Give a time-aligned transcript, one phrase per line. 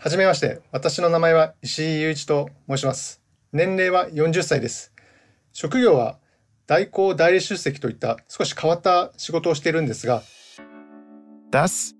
[0.00, 0.60] はじめまして。
[0.72, 3.22] 私の名前は石井雄一と申します。
[3.52, 4.92] 年齢は40歳です。
[5.52, 6.18] 職業は
[6.66, 10.22] 代行代理出席といった少し変わった仕事をしているんですが、
[11.50, 11.94] Das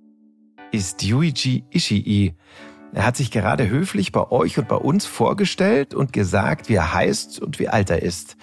[0.73, 2.35] ist Yuichi Ishii.
[2.93, 6.95] Er hat sich gerade höflich bei euch und bei uns vorgestellt und gesagt, wie er
[6.95, 8.37] heißt und wie alt er ist.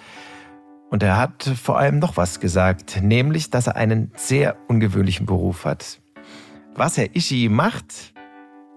[0.90, 5.64] Und er hat vor allem noch was gesagt, nämlich, dass er einen sehr ungewöhnlichen Beruf
[5.64, 6.00] hat.
[6.74, 8.14] Was Herr Ishii macht,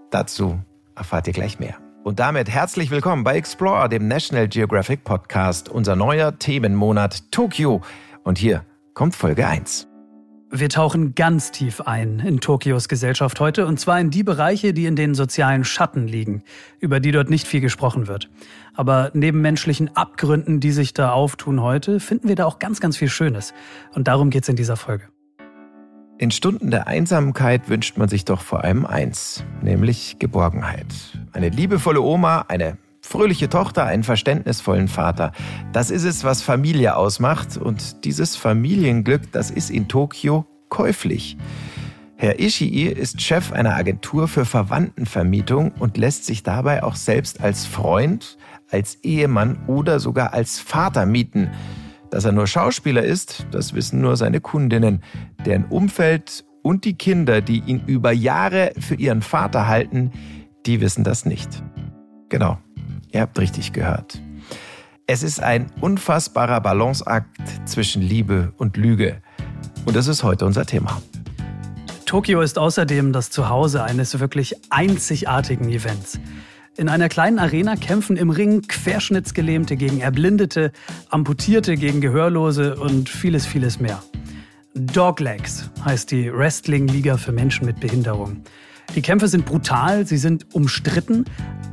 [0.10, 0.60] dazu
[1.03, 1.75] erfahrt ihr gleich mehr.
[2.05, 7.81] Und damit herzlich willkommen bei Explorer, dem National Geographic Podcast, unser neuer Themenmonat Tokio.
[8.23, 9.89] Und hier kommt Folge 1.
[10.53, 14.87] Wir tauchen ganz tief ein in Tokios Gesellschaft heute, und zwar in die Bereiche, die
[14.87, 16.45] in den sozialen Schatten liegen,
[16.79, 18.31] über die dort nicht viel gesprochen wird.
[18.75, 22.97] Aber neben menschlichen Abgründen, die sich da auftun heute, finden wir da auch ganz, ganz
[22.97, 23.55] viel Schönes.
[23.93, 25.12] Und darum geht's in dieser Folge.
[26.19, 30.87] In Stunden der Einsamkeit wünscht man sich doch vor allem eins, nämlich Geborgenheit.
[31.33, 35.33] Eine liebevolle Oma, eine fröhliche Tochter, einen verständnisvollen Vater.
[35.73, 37.57] Das ist es, was Familie ausmacht.
[37.57, 41.37] Und dieses Familienglück, das ist in Tokio käuflich.
[42.17, 47.67] Herr Ishii ist Chef einer Agentur für Verwandtenvermietung und lässt sich dabei auch selbst als
[47.67, 48.39] Freund,
[48.71, 51.51] als Ehemann oder sogar als Vater mieten.
[52.13, 55.03] Dass er nur Schauspieler ist, das wissen nur seine Kundinnen,
[55.47, 60.13] deren Umfeld und die Kinder, die ihn über Jahre für ihren Vater halten,
[60.67, 61.49] die wissen das nicht.
[62.29, 62.59] Genau,
[63.13, 64.21] ihr habt richtig gehört.
[65.07, 69.23] Es ist ein unfassbarer Balanceakt zwischen Liebe und Lüge.
[69.87, 71.01] Und das ist heute unser Thema.
[72.05, 76.21] Tokio ist außerdem das Zuhause eines wirklich einzigartigen Events.
[76.79, 80.73] In einer kleinen Arena kämpfen im Ring Querschnittsgelähmte gegen Erblindete,
[81.11, 84.03] Amputierte gegen Gehörlose und vieles, vieles mehr.
[84.75, 88.39] Doglegs heißt die Wrestling-Liga für Menschen mit Behinderung.
[88.95, 91.27] Die Kämpfe sind brutal, sie sind umstritten,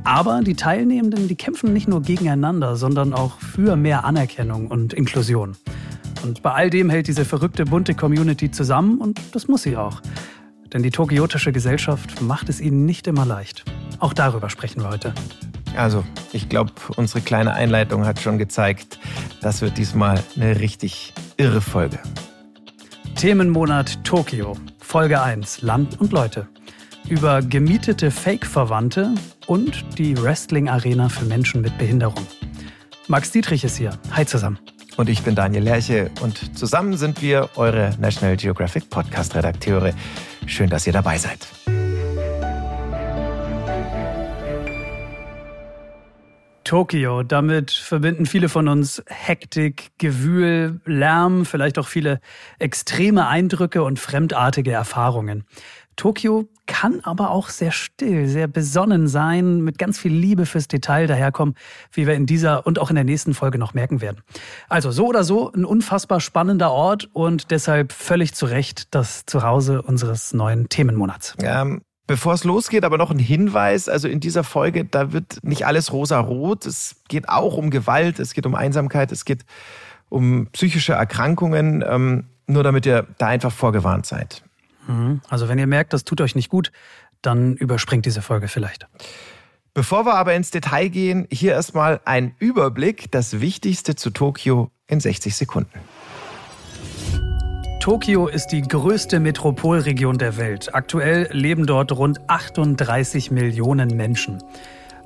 [0.04, 5.56] aber die Teilnehmenden, die kämpfen nicht nur gegeneinander, sondern auch für mehr Anerkennung und Inklusion.
[6.22, 10.02] Und bei all dem hält diese verrückte, bunte Community zusammen und das muss sie auch.
[10.74, 13.64] Denn die tokiotische Gesellschaft macht es ihnen nicht immer leicht.
[14.00, 15.14] Auch darüber sprechen wir heute.
[15.76, 18.98] Also, ich glaube, unsere kleine Einleitung hat schon gezeigt,
[19.40, 21.98] das wird diesmal eine richtig irre Folge.
[23.14, 26.48] Themenmonat Tokio, Folge 1, Land und Leute.
[27.08, 29.14] Über gemietete Fake-Verwandte
[29.46, 32.26] und die Wrestling-Arena für Menschen mit Behinderung.
[33.08, 33.90] Max Dietrich ist hier.
[34.12, 34.58] Hi zusammen.
[34.96, 39.92] Und ich bin Daniel Lerche und zusammen sind wir eure National Geographic Podcast-Redakteure.
[40.46, 41.46] Schön, dass ihr dabei seid.
[46.70, 52.20] Tokio, damit verbinden viele von uns Hektik, Gewühl, Lärm, vielleicht auch viele
[52.60, 55.42] extreme Eindrücke und fremdartige Erfahrungen.
[55.96, 61.08] Tokio kann aber auch sehr still, sehr besonnen sein, mit ganz viel Liebe fürs Detail
[61.08, 61.56] daherkommen,
[61.90, 64.22] wie wir in dieser und auch in der nächsten Folge noch merken werden.
[64.68, 69.82] Also so oder so ein unfassbar spannender Ort und deshalb völlig zu Recht das Zuhause
[69.82, 71.34] unseres neuen Themenmonats.
[71.42, 73.88] Ähm, bevor es losgeht, aber noch ein Hinweis.
[73.88, 76.66] Also in dieser Folge, da wird nicht alles rosa-rot.
[76.66, 79.44] Es geht auch um Gewalt, es geht um Einsamkeit, es geht
[80.08, 81.84] um psychische Erkrankungen.
[81.86, 84.42] Ähm, nur damit ihr da einfach vorgewarnt seid.
[85.28, 86.72] Also wenn ihr merkt, das tut euch nicht gut,
[87.22, 88.88] dann überspringt diese Folge vielleicht.
[89.72, 94.98] Bevor wir aber ins Detail gehen, hier erstmal ein Überblick, das Wichtigste zu Tokio in
[94.98, 95.78] 60 Sekunden.
[97.80, 100.74] Tokio ist die größte Metropolregion der Welt.
[100.74, 104.36] Aktuell leben dort rund 38 Millionen Menschen.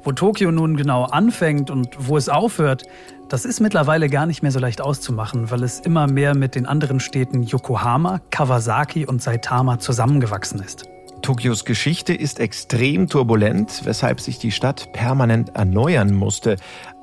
[0.02, 2.82] Wo Tokio nun genau anfängt und wo es aufhört,
[3.28, 6.66] das ist mittlerweile gar nicht mehr so leicht auszumachen, weil es immer mehr mit den
[6.66, 10.88] anderen Städten Yokohama, Kawasaki und Saitama zusammengewachsen ist.
[11.22, 16.56] Tokios Geschichte ist extrem turbulent, weshalb sich die Stadt permanent erneuern musste.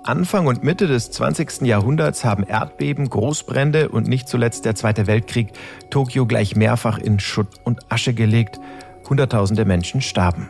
[0.04, 1.62] Anfang und Mitte des 20.
[1.62, 5.52] Jahrhunderts haben Erdbeben, Großbrände und nicht zuletzt der Zweite Weltkrieg
[5.92, 8.60] Tokio gleich mehrfach in Schutt und Asche gelegt.
[9.08, 10.50] Hunderttausende Menschen starben.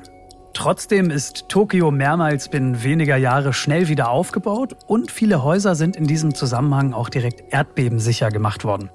[0.54, 6.08] Trotzdem ist Tokio mehrmals binnen weniger Jahre schnell wieder aufgebaut und viele Häuser sind in
[6.08, 8.90] diesem Zusammenhang auch direkt erdbebensicher gemacht worden.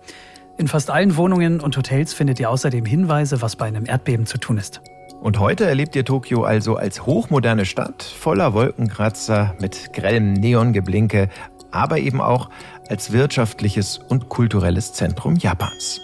[0.56, 4.38] In fast allen Wohnungen und Hotels findet ihr außerdem Hinweise, was bei einem Erdbeben zu
[4.38, 4.80] tun ist.
[5.26, 11.30] Und heute erlebt ihr Tokio also als hochmoderne Stadt voller Wolkenkratzer mit grellem Neongeblinke,
[11.72, 12.48] aber eben auch
[12.88, 16.00] als wirtschaftliches und kulturelles Zentrum Japans.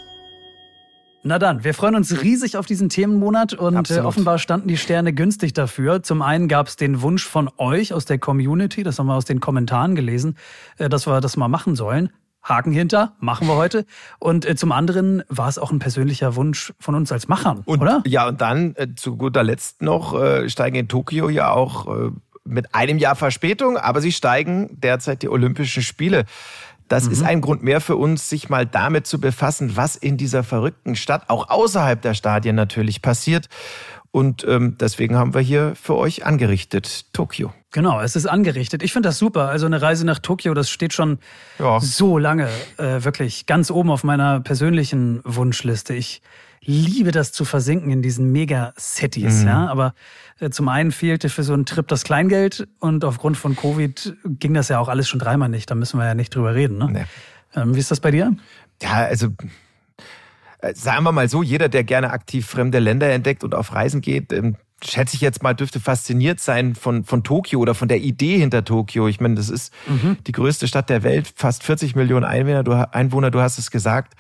[1.23, 4.07] Na dann, wir freuen uns riesig auf diesen Themenmonat und äh, Absolut.
[4.07, 6.03] offenbar standen die Sterne günstig dafür.
[6.03, 9.25] Zum einen gab es den Wunsch von euch aus der Community, das haben wir aus
[9.25, 10.37] den Kommentaren gelesen,
[10.79, 12.11] äh, dass wir das mal machen sollen.
[12.43, 13.87] Haken hinter, machen wir heute.
[14.19, 17.81] Und äh, zum anderen war es auch ein persönlicher Wunsch von uns als Machern, und,
[17.81, 18.03] oder?
[18.06, 22.11] Ja, und dann äh, zu guter Letzt noch äh, steigen in Tokio ja auch äh,
[22.44, 26.25] mit einem Jahr Verspätung, aber sie steigen derzeit die Olympischen Spiele.
[26.89, 27.12] Das mhm.
[27.12, 30.97] ist ein Grund mehr für uns, sich mal damit zu befassen, was in dieser verrückten
[30.97, 33.49] Stadt, auch außerhalb der Stadien natürlich passiert.
[34.12, 37.53] Und ähm, deswegen haben wir hier für euch angerichtet Tokio.
[37.70, 38.82] Genau, es ist angerichtet.
[38.82, 39.49] Ich finde das super.
[39.49, 41.19] Also eine Reise nach Tokio, das steht schon
[41.59, 41.81] ja.
[41.81, 45.94] so lange äh, wirklich ganz oben auf meiner persönlichen Wunschliste.
[45.94, 46.20] Ich
[46.61, 49.49] liebe das zu versinken in diesen Megacities, mhm.
[49.49, 49.67] ja.
[49.69, 49.94] Aber
[50.41, 54.53] äh, zum einen fehlte für so einen Trip das Kleingeld und aufgrund von Covid ging
[54.53, 55.70] das ja auch alles schon dreimal nicht.
[55.70, 56.76] Da müssen wir ja nicht drüber reden.
[56.76, 56.88] Ne?
[56.93, 57.05] Nee.
[57.55, 58.37] Ähm, wie ist das bei dir?
[58.82, 59.29] Ja, also
[60.75, 64.32] sagen wir mal so, jeder, der gerne aktiv fremde Länder entdeckt und auf Reisen geht,
[64.32, 68.38] ähm, schätze ich jetzt mal, dürfte fasziniert sein von, von Tokio oder von der Idee
[68.38, 69.09] hinter Tokio.
[69.09, 70.17] Ich meine, das ist mhm.
[70.26, 74.14] die größte Stadt der Welt, fast 40 Millionen Einwohner, du, Einwohner, du hast es gesagt.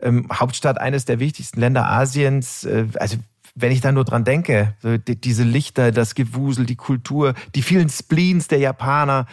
[0.00, 2.64] Ähm, Hauptstadt eines der wichtigsten Länder Asiens.
[2.64, 3.18] Äh, also
[3.54, 7.62] wenn ich da nur dran denke, so die, diese Lichter, das Gewusel, die Kultur, die
[7.62, 9.26] vielen Spleens der Japaner,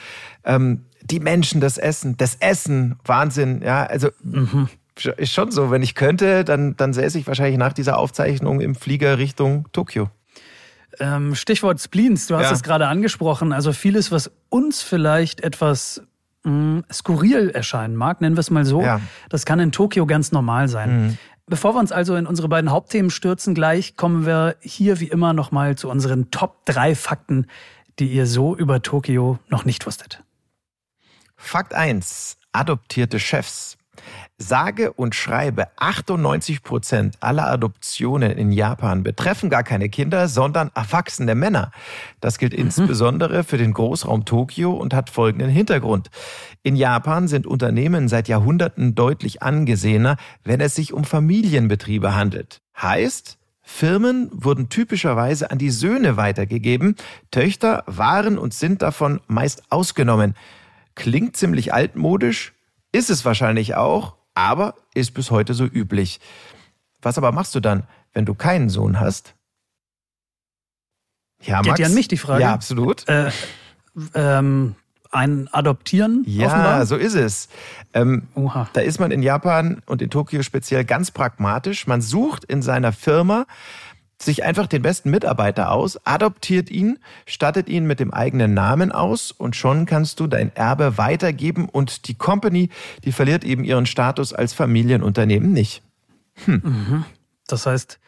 [0.44, 4.69] ähm, die Menschen, das Essen, das Essen, Wahnsinn, ja, also mhm
[5.03, 5.71] ist schon so.
[5.71, 10.09] Wenn ich könnte, dann, dann säße ich wahrscheinlich nach dieser Aufzeichnung im Flieger Richtung Tokio.
[11.00, 12.51] Ähm, Stichwort Spleens, du hast ja.
[12.51, 13.51] es gerade angesprochen.
[13.51, 16.01] Also vieles, was uns vielleicht etwas
[16.44, 19.01] mh, hm, skurril erscheinen mag, nennen wir es mal so, ja.
[19.30, 21.07] das kann in Tokio ganz normal sein.
[21.07, 21.18] Mhm.
[21.48, 25.33] Bevor wir uns also in unsere beiden Hauptthemen stürzen, gleich kommen wir hier wie immer
[25.33, 27.45] nochmal zu unseren Top 3 Fakten,
[28.00, 30.24] die ihr so über Tokio noch nicht wusstet.
[31.36, 32.38] Fakt 1.
[32.51, 33.75] Adoptierte Chefs.
[34.37, 41.35] Sage und schreibe 98 Prozent aller Adoptionen in Japan betreffen gar keine Kinder, sondern erwachsene
[41.35, 41.71] Männer.
[42.19, 42.59] Das gilt mhm.
[42.59, 46.09] insbesondere für den Großraum Tokio und hat folgenden Hintergrund.
[46.63, 52.61] In Japan sind Unternehmen seit Jahrhunderten deutlich angesehener, wenn es sich um Familienbetriebe handelt.
[52.81, 56.97] Heißt, Firmen wurden typischerweise an die Söhne weitergegeben,
[57.31, 60.35] Töchter waren und sind davon meist ausgenommen.
[60.93, 62.53] Klingt ziemlich altmodisch,
[62.91, 66.19] ist es wahrscheinlich auch, aber ist bis heute so üblich.
[67.01, 67.83] Was aber machst du dann,
[68.13, 69.33] wenn du keinen Sohn hast?
[71.41, 71.67] Ja, Max?
[71.67, 72.41] Geht ja an mich die Frage.
[72.41, 73.07] Ja, absolut.
[73.07, 73.31] Äh,
[74.13, 74.75] ähm,
[75.11, 76.23] ein Adoptieren?
[76.27, 76.85] Ja, offenbar?
[76.85, 77.47] so ist es.
[77.93, 78.27] Ähm,
[78.73, 81.88] da ist man in Japan und in Tokio speziell ganz pragmatisch.
[81.88, 83.45] Man sucht in seiner Firma
[84.21, 89.31] sich einfach den besten Mitarbeiter aus, adoptiert ihn, stattet ihn mit dem eigenen Namen aus
[89.31, 92.69] und schon kannst du dein Erbe weitergeben und die Company,
[93.03, 95.81] die verliert eben ihren Status als Familienunternehmen nicht.
[96.45, 96.62] Hm.
[96.63, 97.06] Mhm.
[97.47, 98.00] Das heißt,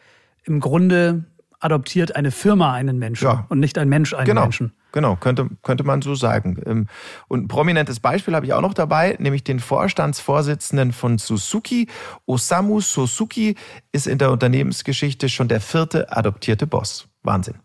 [0.44, 1.24] im Grunde
[1.60, 3.46] adoptiert eine Firma einen Menschen ja.
[3.48, 4.42] und nicht ein Mensch einen genau.
[4.42, 4.72] Menschen.
[4.92, 6.60] Genau, könnte, könnte man so sagen.
[6.64, 6.86] Ähm,
[7.28, 11.88] und ein prominentes Beispiel habe ich auch noch dabei, nämlich den Vorstandsvorsitzenden von Suzuki.
[12.26, 13.56] Osamu Suzuki
[13.92, 17.08] ist in der Unternehmensgeschichte schon der vierte adoptierte Boss.
[17.22, 17.58] Wahnsinn.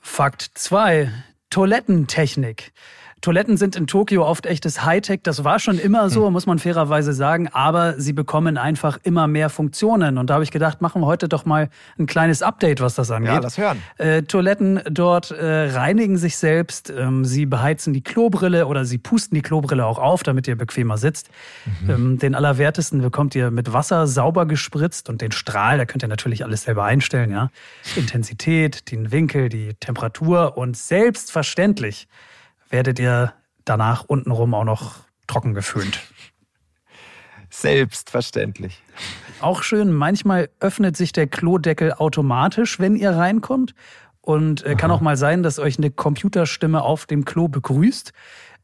[0.00, 1.12] Fakt 2.
[1.50, 2.72] Toilettentechnik.
[3.26, 5.18] Toiletten sind in Tokio oft echtes Hightech.
[5.24, 6.32] Das war schon immer so, hm.
[6.32, 7.48] muss man fairerweise sagen.
[7.48, 10.16] Aber sie bekommen einfach immer mehr Funktionen.
[10.16, 11.68] Und da habe ich gedacht, machen wir heute doch mal
[11.98, 13.32] ein kleines Update, was das angeht.
[13.32, 13.82] Ja, das hören.
[13.98, 16.88] Äh, Toiletten dort äh, reinigen sich selbst.
[16.88, 20.96] Ähm, sie beheizen die Klobrille oder sie pusten die Klobrille auch auf, damit ihr bequemer
[20.96, 21.28] sitzt.
[21.82, 21.90] Mhm.
[21.90, 26.08] Ähm, den Allerwertesten bekommt ihr mit Wasser sauber gespritzt und den Strahl, da könnt ihr
[26.08, 27.50] natürlich alles selber einstellen, ja.
[27.96, 32.06] Intensität, den Winkel, die Temperatur und selbstverständlich
[32.70, 33.32] werdet ihr
[33.64, 34.96] danach untenrum auch noch
[35.26, 36.00] trocken geföhnt.
[37.50, 38.82] Selbstverständlich.
[39.40, 43.74] Auch schön, manchmal öffnet sich der Klodeckel automatisch, wenn ihr reinkommt.
[44.20, 48.12] Und äh, kann auch mal sein, dass euch eine Computerstimme auf dem Klo begrüßt.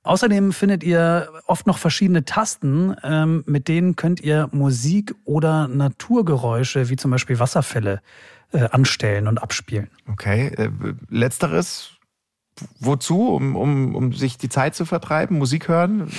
[0.02, 6.88] Außerdem findet ihr oft noch verschiedene Tasten, ähm, mit denen könnt ihr Musik oder Naturgeräusche,
[6.88, 8.00] wie zum Beispiel Wasserfälle,
[8.52, 9.88] äh, anstellen und abspielen.
[10.10, 10.70] Okay, äh,
[11.08, 11.92] letzteres
[12.80, 13.34] wozu?
[13.34, 15.38] Um, um, um sich die Zeit zu vertreiben?
[15.38, 16.10] Musik hören?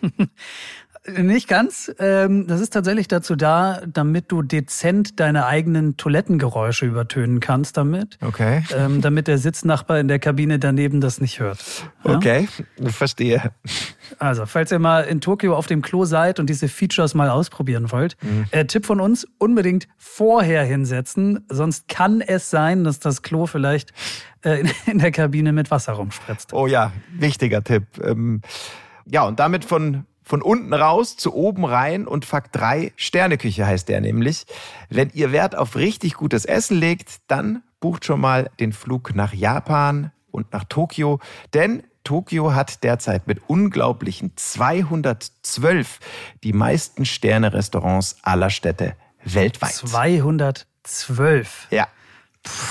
[1.08, 1.92] Nicht ganz.
[1.98, 8.18] Ähm, das ist tatsächlich dazu da, damit du dezent deine eigenen Toilettengeräusche übertönen kannst damit.
[8.20, 8.64] Okay.
[8.76, 11.58] Ähm, damit der Sitznachbar in der Kabine daneben das nicht hört.
[12.04, 12.16] Ja?
[12.16, 12.48] Okay,
[12.86, 13.52] verstehe.
[14.18, 17.90] Also, falls ihr mal in Tokio auf dem Klo seid und diese Features mal ausprobieren
[17.92, 18.46] wollt, mhm.
[18.50, 23.92] äh, Tipp von uns, unbedingt vorher hinsetzen, sonst kann es sein, dass das Klo vielleicht
[24.42, 26.52] äh, in der Kabine mit Wasser rumspritzt.
[26.52, 27.84] Oh ja, wichtiger Tipp.
[28.02, 28.42] Ähm,
[29.06, 33.88] ja, und damit von von unten raus zu oben rein und Fakt 3, Sterneküche heißt
[33.88, 34.44] der nämlich.
[34.90, 39.32] Wenn ihr Wert auf richtig gutes Essen legt, dann bucht schon mal den Flug nach
[39.32, 41.20] Japan und nach Tokio,
[41.54, 46.00] denn Tokio hat derzeit mit unglaublichen 212
[46.42, 49.74] die meisten Sterne-Restaurants aller Städte weltweit.
[49.74, 51.68] 212.
[51.70, 51.86] Ja.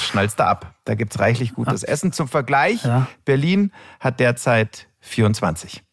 [0.01, 0.75] Schnallst da ab.
[0.83, 1.88] Da gibt's reichlich gutes ah.
[1.88, 2.12] Essen.
[2.12, 3.07] Zum Vergleich, ja.
[3.24, 3.71] Berlin
[4.01, 5.84] hat derzeit 24.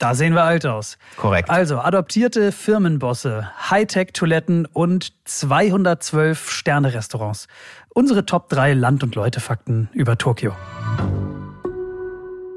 [0.00, 0.96] Da sehen wir alt aus.
[1.18, 1.50] Korrekt.
[1.50, 7.48] Also adoptierte Firmenbosse, Hightech-Toiletten und 212 Sterne-Restaurants.
[7.90, 10.56] Unsere Top 3 Land- und Leute-Fakten über Tokio.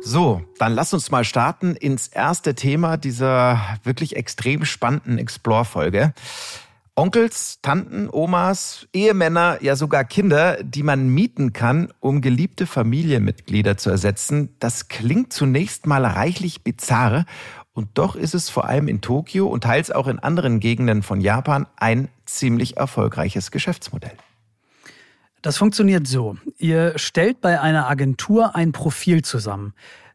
[0.01, 6.13] So, dann lass uns mal starten ins erste Thema dieser wirklich extrem spannenden Explore-Folge.
[6.95, 13.89] Onkels, Tanten, Omas, Ehemänner, ja sogar Kinder, die man mieten kann, um geliebte Familienmitglieder zu
[13.89, 17.25] ersetzen, das klingt zunächst mal reichlich bizarr
[17.73, 21.19] und doch ist es vor allem in Tokio und teils auch in anderen Gegenden von
[21.19, 24.15] Japan ein ziemlich erfolgreiches Geschäftsmodell.
[25.41, 26.37] Das funktioniert so.
[26.57, 29.73] Ihr stellt bei einer Agentur ein Profil zusammen.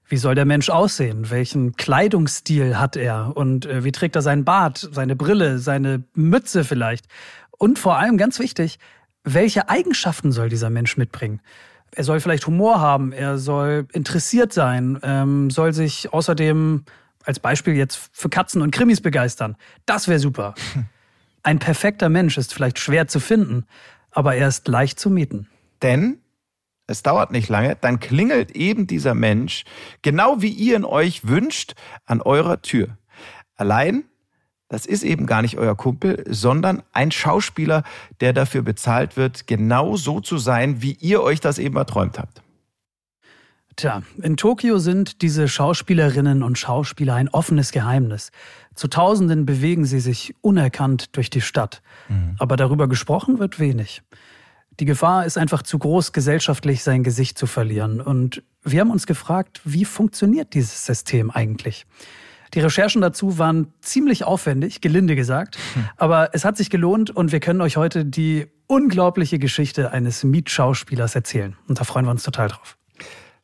[0.09, 1.31] Wie soll der Mensch aussehen?
[1.31, 3.37] Welchen Kleidungsstil hat er?
[3.37, 7.07] Und äh, wie trägt er seinen Bart, seine Brille, seine Mütze vielleicht?
[7.59, 8.79] Und vor allem ganz wichtig,
[9.23, 11.41] welche Eigenschaften soll dieser Mensch mitbringen?
[11.91, 16.85] Er soll vielleicht Humor haben, er soll interessiert sein, ähm, soll sich außerdem
[17.25, 19.57] als Beispiel jetzt für Katzen und Krimis begeistern.
[19.85, 20.55] Das wäre super.
[21.43, 23.67] Ein perfekter Mensch ist vielleicht schwer zu finden,
[24.11, 25.49] aber er ist leicht zu mieten.
[25.83, 26.19] Denn
[26.89, 29.65] es dauert nicht lange, dann klingelt eben dieser Mensch,
[30.03, 31.75] genau wie ihr ihn euch wünscht,
[32.07, 32.97] an eurer Tür.
[33.57, 34.05] Allein,
[34.69, 37.85] das ist eben gar nicht euer Kumpel, sondern ein Schauspieler,
[38.21, 42.43] der dafür bezahlt wird, genau so zu sein, wie ihr euch das eben erträumt habt.
[43.77, 48.33] Tja, in Tokio sind diese Schauspielerinnen und Schauspieler ein offenes Geheimnis.
[48.75, 51.81] Zu Tausenden bewegen sie sich unerkannt durch die Stadt.
[52.09, 52.35] Mhm.
[52.39, 54.03] Aber darüber gesprochen wird wenig.
[54.81, 58.01] Die Gefahr ist einfach zu groß, gesellschaftlich sein Gesicht zu verlieren.
[58.01, 61.85] Und wir haben uns gefragt, wie funktioniert dieses System eigentlich?
[62.55, 65.59] Die Recherchen dazu waren ziemlich aufwendig, gelinde gesagt.
[65.75, 65.89] Hm.
[65.97, 71.15] Aber es hat sich gelohnt und wir können euch heute die unglaubliche Geschichte eines Mietschauspielers
[71.15, 71.57] erzählen.
[71.67, 72.77] Und da freuen wir uns total drauf.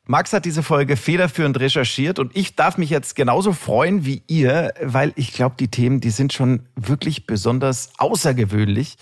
[0.07, 4.71] Max hat diese Folge federführend recherchiert und ich darf mich jetzt genauso freuen wie ihr,
[4.79, 8.97] weil ich glaube, die Themen, die sind schon wirklich besonders außergewöhnlich.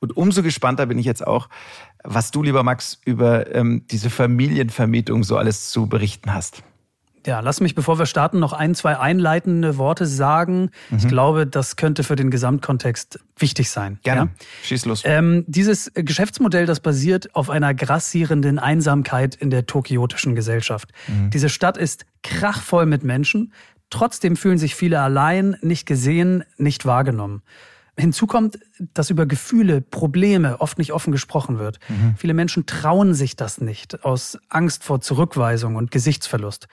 [0.00, 1.48] Und umso gespannter bin ich jetzt auch,
[2.02, 6.64] was du, lieber Max, über ähm, diese Familienvermietung so alles zu berichten hast.
[7.26, 10.70] Ja, lass mich, bevor wir starten, noch ein, zwei einleitende Worte sagen.
[10.90, 10.98] Mhm.
[10.98, 13.98] Ich glaube, das könnte für den Gesamtkontext wichtig sein.
[14.02, 14.20] Gerne.
[14.20, 14.46] Ja?
[14.64, 15.02] Schieß los.
[15.04, 20.92] Ähm, dieses Geschäftsmodell, das basiert auf einer grassierenden Einsamkeit in der tokiotischen Gesellschaft.
[21.06, 21.30] Mhm.
[21.30, 23.52] Diese Stadt ist krachvoll mit Menschen.
[23.90, 27.42] Trotzdem fühlen sich viele allein, nicht gesehen, nicht wahrgenommen.
[27.98, 28.60] Hinzu kommt,
[28.94, 31.80] dass über Gefühle, Probleme oft nicht offen gesprochen wird.
[31.88, 32.14] Mhm.
[32.16, 36.68] Viele Menschen trauen sich das nicht aus Angst vor Zurückweisung und Gesichtsverlust.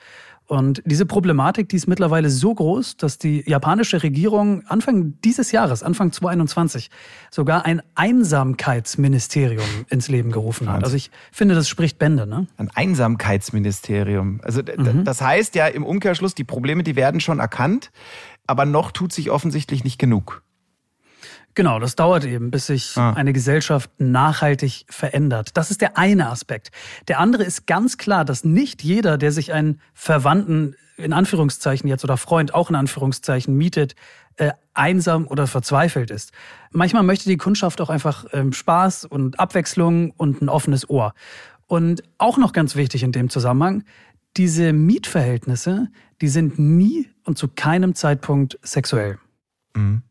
[0.46, 5.82] Und diese Problematik, die ist mittlerweile so groß, dass die japanische Regierung Anfang dieses Jahres,
[5.82, 6.90] Anfang 2021,
[7.30, 10.84] sogar ein Einsamkeitsministerium ins Leben gerufen hat.
[10.84, 12.28] Also ich finde, das spricht Bände.
[12.28, 12.46] Ne?
[12.58, 14.40] Ein Einsamkeitsministerium.
[14.44, 15.02] Also mhm.
[15.04, 17.90] das heißt ja im Umkehrschluss, die Probleme, die werden schon erkannt,
[18.46, 20.42] aber noch tut sich offensichtlich nicht genug.
[21.56, 23.14] Genau, das dauert eben, bis sich ah.
[23.14, 25.56] eine Gesellschaft nachhaltig verändert.
[25.56, 26.70] Das ist der eine Aspekt.
[27.08, 32.04] Der andere ist ganz klar, dass nicht jeder, der sich einen Verwandten in Anführungszeichen jetzt
[32.04, 33.94] oder Freund auch in Anführungszeichen mietet,
[34.36, 36.32] äh, einsam oder verzweifelt ist.
[36.72, 41.14] Manchmal möchte die Kundschaft auch einfach ähm, Spaß und Abwechslung und ein offenes Ohr.
[41.66, 43.84] Und auch noch ganz wichtig in dem Zusammenhang,
[44.36, 45.88] diese Mietverhältnisse,
[46.20, 49.18] die sind nie und zu keinem Zeitpunkt sexuell.
[49.74, 50.02] Mhm.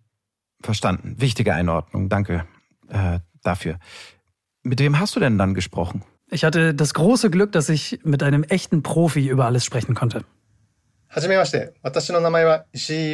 [0.66, 1.16] Verstanden.
[1.20, 2.10] Wichtige Einordnung.
[2.10, 2.46] Danke
[2.90, 3.80] äh, dafür.
[4.64, 6.04] Mit wem hast du denn dann gesprochen?
[6.30, 10.26] Ich hatte das große Glück, dass ich mit einem echten Profi über alles sprechen konnte.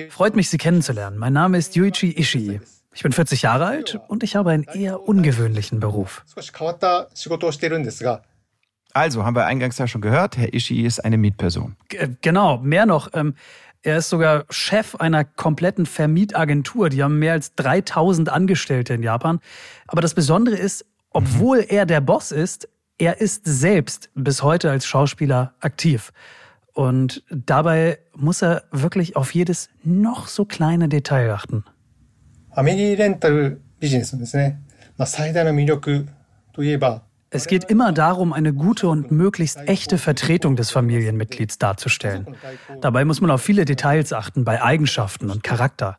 [0.10, 1.18] Freut mich, Sie kennenzulernen.
[1.18, 2.62] Mein Name ist Yuichi Ishii.
[2.94, 6.26] Ich bin 40 Jahre alt und ich habe einen eher ungewöhnlichen Beruf.
[8.94, 11.78] Also, haben wir eingangs ja schon gehört, Herr Ishii ist eine Mietperson.
[11.88, 13.10] G genau, mehr noch.
[13.14, 13.36] Ähm,
[13.83, 16.89] er ist sogar Chef einer kompletten Vermietagentur.
[16.89, 19.41] Die haben mehr als 3000 Angestellte in Japan.
[19.87, 21.67] Aber das Besondere ist, obwohl mhm.
[21.69, 26.13] er der Boss ist, er ist selbst bis heute als Schauspieler aktiv.
[26.73, 31.65] Und dabei muss er wirklich auf jedes noch so kleine Detail achten.
[32.57, 34.63] ファミリーレンタルビジネスのですね、
[34.97, 36.09] まあ、最大の魅力
[36.55, 37.03] といえば
[37.34, 42.36] es geht immer darum, eine gute und möglichst echte Vertretung des Familienmitglieds darzustellen.
[42.82, 45.98] Dabei muss man auf viele Details achten bei Eigenschaften und Charakter.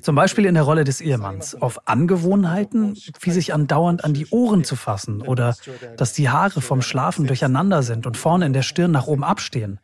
[0.00, 4.62] Zum Beispiel in der Rolle des Ehemanns, auf Angewohnheiten, wie sich andauernd an die Ohren
[4.62, 5.56] zu fassen oder
[5.96, 9.80] dass die Haare vom Schlafen durcheinander sind und vorne in der Stirn nach oben abstehen.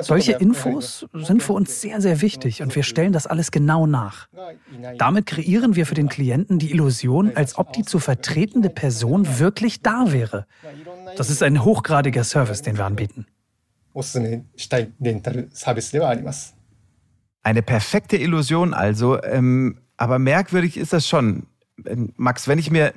[0.00, 4.28] Solche Infos sind für uns sehr, sehr wichtig und wir stellen das alles genau nach.
[4.98, 9.82] Damit kreieren wir für den Klienten die Illusion, als ob die zu vertretende Person wirklich
[9.82, 10.46] da wäre.
[11.16, 13.26] Das ist ein hochgradiger Service, den wir anbieten.
[17.42, 21.46] Eine perfekte Illusion also, ähm, aber merkwürdig ist das schon.
[21.86, 22.92] Ähm, Max, wenn ich mir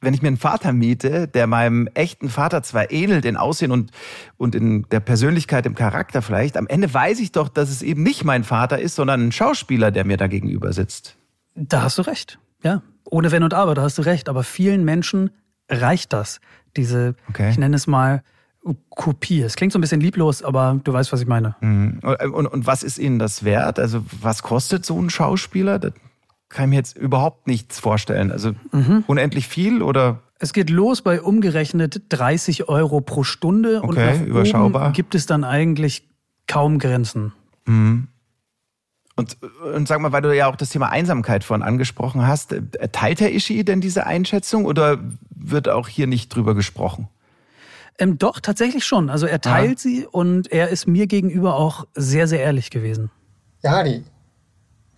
[0.00, 3.90] wenn ich mir einen Vater miete, der meinem echten Vater zwar ähnelt in Aussehen und,
[4.36, 8.02] und in der Persönlichkeit, im Charakter vielleicht, am Ende weiß ich doch, dass es eben
[8.02, 11.16] nicht mein Vater ist, sondern ein Schauspieler, der mir da gegenüber sitzt.
[11.54, 12.38] Da hast du recht.
[12.62, 14.28] Ja, ohne Wenn und Aber, da hast du recht.
[14.28, 15.30] Aber vielen Menschen
[15.68, 16.40] reicht das.
[16.76, 17.50] Diese, okay.
[17.50, 18.22] ich nenne es mal,
[18.90, 19.40] Kopie.
[19.40, 21.56] Es klingt so ein bisschen lieblos, aber du weißt, was ich meine.
[21.60, 22.00] Mhm.
[22.02, 23.78] Und, und, und was ist Ihnen das wert?
[23.78, 25.80] Also was kostet so ein Schauspieler?
[26.49, 28.31] kann ich mir jetzt überhaupt nichts vorstellen.
[28.31, 29.03] Also mhm.
[29.07, 30.19] unendlich viel oder?
[30.39, 34.91] Es geht los bei umgerechnet 30 Euro pro Stunde okay, und überschaubar.
[34.91, 36.09] gibt es dann eigentlich
[36.47, 37.33] kaum Grenzen.
[37.65, 38.07] Mhm.
[39.15, 39.37] Und,
[39.75, 42.61] und sag mal, weil du ja auch das Thema Einsamkeit vorhin angesprochen hast, äh,
[42.91, 44.99] teilt Herr Ishii denn diese Einschätzung oder
[45.29, 47.07] wird auch hier nicht drüber gesprochen?
[47.99, 49.11] Ähm, doch, tatsächlich schon.
[49.11, 49.89] Also er teilt ja.
[49.91, 53.11] sie und er ist mir gegenüber auch sehr, sehr ehrlich gewesen.
[53.63, 54.03] やはり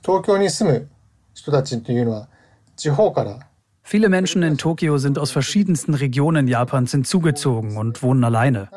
[0.04, 0.90] 東京に住む
[3.83, 8.69] Viele Menschen in Tokio sind aus verschiedensten Regionen Japans hinzugezogen und wohnen alleine.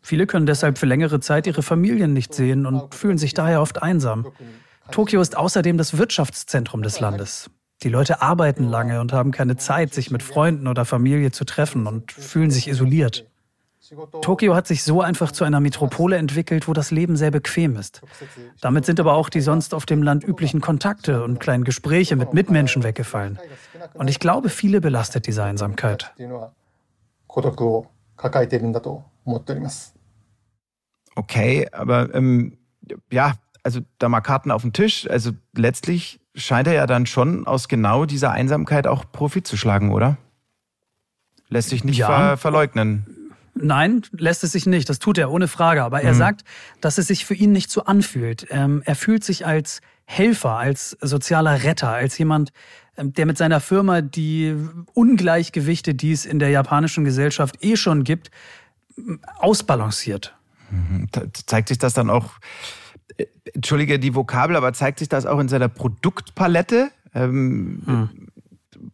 [0.00, 3.82] Viele können deshalb für längere Zeit ihre Familien nicht sehen und fühlen sich daher oft
[3.82, 4.26] einsam.
[4.90, 7.50] Tokio ist außerdem das Wirtschaftszentrum des Landes.
[7.82, 11.86] Die Leute arbeiten lange und haben keine Zeit, sich mit Freunden oder Familie zu treffen
[11.86, 13.26] und fühlen sich isoliert.
[14.22, 18.00] Tokio hat sich so einfach zu einer Metropole entwickelt, wo das Leben sehr bequem ist.
[18.60, 22.32] Damit sind aber auch die sonst auf dem Land üblichen Kontakte und kleinen Gespräche mit
[22.32, 23.38] Mitmenschen weggefallen.
[23.94, 26.12] Und ich glaube, viele belastet diese Einsamkeit.
[31.16, 32.56] Okay, aber ähm,
[33.10, 35.08] ja, also da mal Karten auf den Tisch.
[35.10, 39.92] Also letztlich scheint er ja dann schon aus genau dieser Einsamkeit auch Profit zu schlagen,
[39.92, 40.16] oder?
[41.48, 42.06] Lässt sich nicht ja.
[42.06, 43.23] ver verleugnen.
[43.54, 44.88] Nein, lässt es sich nicht.
[44.88, 45.84] Das tut er ohne Frage.
[45.84, 46.18] Aber er mhm.
[46.18, 46.44] sagt,
[46.80, 48.46] dass es sich für ihn nicht so anfühlt.
[48.50, 52.52] Ähm, er fühlt sich als Helfer, als sozialer Retter, als jemand,
[52.96, 54.56] ähm, der mit seiner Firma die
[54.92, 58.30] Ungleichgewichte, die es in der japanischen Gesellschaft eh schon gibt,
[59.38, 60.34] ausbalanciert.
[60.70, 61.08] Mhm.
[61.46, 62.32] Zeigt sich das dann auch,
[63.16, 66.90] äh, entschuldige die Vokabel, aber zeigt sich das auch in seiner Produktpalette?
[67.14, 68.10] Ähm,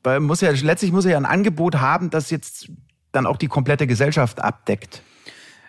[0.05, 0.27] hm.
[0.27, 2.68] muss ja, letztlich muss er ja ein Angebot haben, das jetzt
[3.12, 5.03] dann auch die komplette Gesellschaft abdeckt.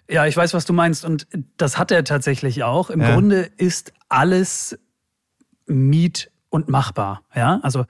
[0.09, 1.05] Ja, ich weiß, was du meinst.
[1.05, 1.27] Und
[1.57, 2.89] das hat er tatsächlich auch.
[2.89, 3.13] Im ja.
[3.13, 4.77] Grunde ist alles
[5.67, 7.23] miet- und machbar.
[7.33, 7.85] Ja, also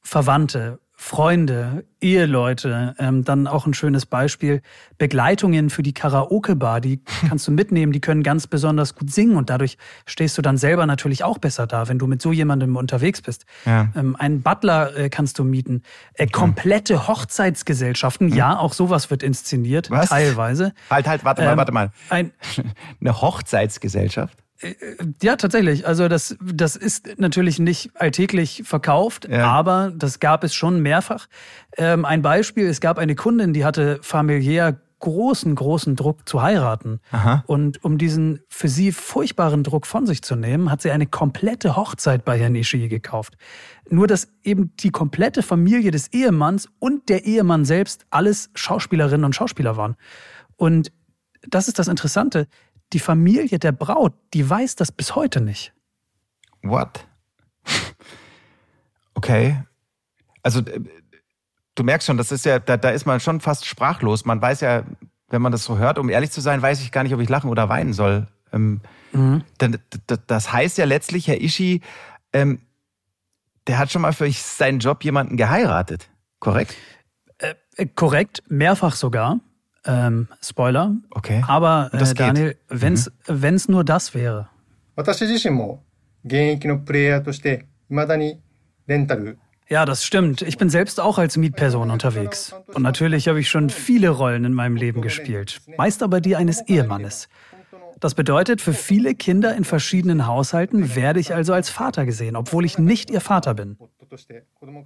[0.00, 4.62] Verwandte, Freunde, Eheleute, ähm, dann auch ein schönes Beispiel,
[4.98, 9.48] Begleitungen für die Karaoke-Bar, die kannst du mitnehmen, die können ganz besonders gut singen und
[9.48, 13.22] dadurch stehst du dann selber natürlich auch besser da, wenn du mit so jemandem unterwegs
[13.22, 13.46] bist.
[13.64, 13.92] Ja.
[13.94, 15.84] Ähm, einen Butler äh, kannst du mieten.
[16.14, 18.36] Äh, komplette Hochzeitsgesellschaften, hm.
[18.36, 20.08] ja, auch sowas wird inszeniert, Was?
[20.08, 20.72] teilweise.
[20.90, 21.92] Halt, halt, warte mal, ähm, warte mal.
[22.10, 22.32] Ein,
[23.00, 24.36] Eine Hochzeitsgesellschaft?
[24.60, 24.74] Äh,
[25.22, 25.86] ja, tatsächlich.
[25.86, 29.46] Also das, das ist natürlich nicht alltäglich verkauft, ja.
[29.46, 31.26] aber das gab es schon mehrfach.
[31.76, 37.00] Ähm, ein Beispiel, es gab eine Kundin, die hatte familiär großen, großen Druck zu heiraten.
[37.12, 37.44] Aha.
[37.46, 41.76] Und um diesen für sie furchtbaren Druck von sich zu nehmen, hat sie eine komplette
[41.76, 43.36] Hochzeit bei Herrn Ishii gekauft.
[43.88, 49.34] Nur, dass eben die komplette Familie des Ehemanns und der Ehemann selbst alles Schauspielerinnen und
[49.34, 49.96] Schauspieler waren.
[50.56, 50.90] Und
[51.46, 52.48] das ist das Interessante
[52.92, 55.72] die Familie der Braut, die weiß das bis heute nicht.
[56.62, 57.06] What?
[59.14, 59.62] Okay.
[60.44, 60.80] Also äh,
[61.74, 64.24] du merkst schon, das ist ja, da, da ist man schon fast sprachlos.
[64.24, 64.84] Man weiß ja,
[65.28, 67.28] wenn man das so hört, um ehrlich zu sein, weiß ich gar nicht, ob ich
[67.28, 68.28] lachen oder weinen soll.
[68.52, 68.80] Ähm,
[69.12, 69.42] mhm.
[70.28, 71.82] Das heißt ja letztlich, Herr Ishi,
[72.32, 72.60] ähm,
[73.66, 76.74] der hat schon mal für seinen Job jemanden geheiratet, korrekt?
[77.38, 79.40] Äh, äh korrekt, mehrfach sogar.
[79.84, 80.96] Ähm, Spoiler.
[81.10, 81.42] Okay.
[81.46, 83.72] Aber äh, Daniel, wenn es mhm.
[83.74, 84.48] nur das wäre.
[89.68, 90.40] Ja, das stimmt.
[90.42, 92.54] Ich bin selbst auch als Mietperson unterwegs.
[92.72, 95.60] Und natürlich habe ich schon viele Rollen in meinem Leben gespielt.
[95.76, 97.28] Meist aber die eines Ehemannes.
[98.00, 102.64] Das bedeutet, für viele Kinder in verschiedenen Haushalten werde ich also als Vater gesehen, obwohl
[102.64, 103.76] ich nicht ihr Vater bin.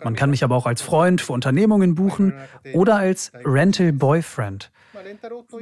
[0.03, 2.35] Man kann mich aber auch als Freund für Unternehmungen buchen
[2.73, 4.73] oder als Rental Boyfriend.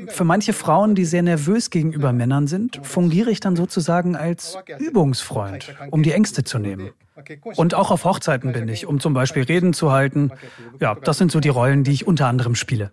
[0.09, 5.75] Für manche Frauen, die sehr nervös gegenüber Männern sind, fungiere ich dann sozusagen als Übungsfreund,
[5.91, 6.91] um die Ängste zu nehmen.
[7.57, 10.31] Und auch auf Hochzeiten bin ich, um zum Beispiel Reden zu halten.
[10.81, 12.93] Ja, das sind so die Rollen, die ich unter anderem spiele.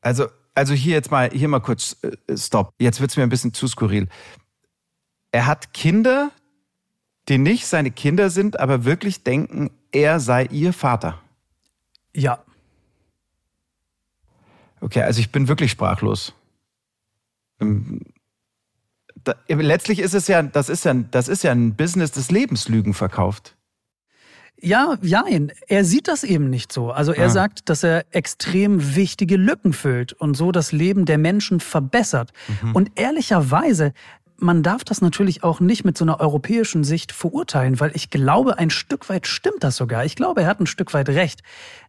[0.00, 2.72] Also, also hier jetzt mal, hier mal kurz, äh, stopp.
[2.78, 4.08] Jetzt wird es mir ein bisschen zu skurril.
[5.32, 6.30] Er hat Kinder,
[7.30, 11.18] die nicht seine Kinder sind, aber wirklich denken, er sei ihr Vater.
[12.14, 12.42] Ja,
[14.80, 16.32] Okay, also ich bin wirklich sprachlos.
[17.60, 18.00] Ähm,
[19.48, 23.56] letztlich ist es ja, das ist ja, das ist ja ein Business des Lebenslügen verkauft.
[24.62, 25.52] Ja, jein.
[25.68, 26.90] Er sieht das eben nicht so.
[26.92, 27.30] Also er Ah.
[27.30, 32.32] sagt, dass er extrem wichtige Lücken füllt und so das Leben der Menschen verbessert.
[32.74, 33.94] Und ehrlicherweise,
[34.40, 38.58] man darf das natürlich auch nicht mit so einer europäischen Sicht verurteilen, weil ich glaube,
[38.58, 40.04] ein Stück weit stimmt das sogar.
[40.04, 41.42] Ich glaube, er hat ein Stück weit recht.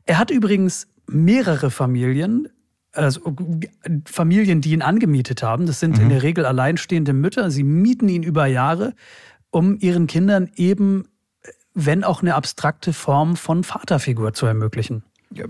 [0.05, 2.47] Er hat übrigens mehrere Familien,
[2.93, 3.21] also
[4.05, 5.65] Familien, die ihn angemietet haben.
[5.65, 7.51] Das sind in der Regel alleinstehende Mütter.
[7.51, 8.93] Sie mieten ihn über Jahre,
[9.49, 11.05] um ihren Kindern eben
[11.73, 15.44] wenn auch eine abstrakte Form von Vaterfigur zu ermöglichen Ja,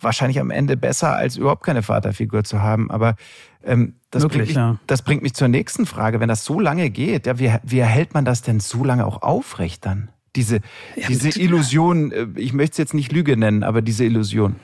[0.00, 2.90] wahrscheinlich am Ende besser, als überhaupt keine Vaterfigur zu haben.
[2.90, 3.16] Aber
[3.62, 4.78] ähm, das, Möglich, bringt mich, ja.
[4.86, 6.20] das bringt mich zur nächsten Frage.
[6.20, 9.22] Wenn das so lange geht, ja, wie, wie erhält man das denn so lange auch
[9.22, 10.10] aufrecht dann?
[10.36, 10.60] Diese,
[11.08, 14.56] diese mit- Illusion, äh, ich möchte es jetzt nicht Lüge nennen, aber diese Illusion.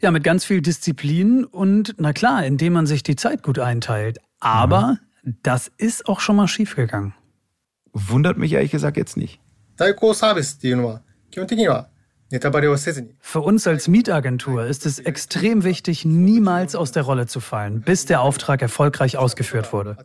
[0.00, 4.18] Ja, mit ganz viel Disziplin und na klar, indem man sich die Zeit gut einteilt.
[4.40, 4.98] Aber
[5.42, 7.14] das ist auch schon mal schiefgegangen.
[7.92, 9.38] Wundert mich ehrlich gesagt jetzt nicht.
[9.76, 11.95] 代行サービスっていうのは、基本的にはネタバレをせずに、
[13.19, 18.05] für uns als Mietagentur ist es extrem wichtig, niemals aus der Rolle zu fallen, bis
[18.05, 19.97] der Auftrag erfolgreich ausgeführt wurde.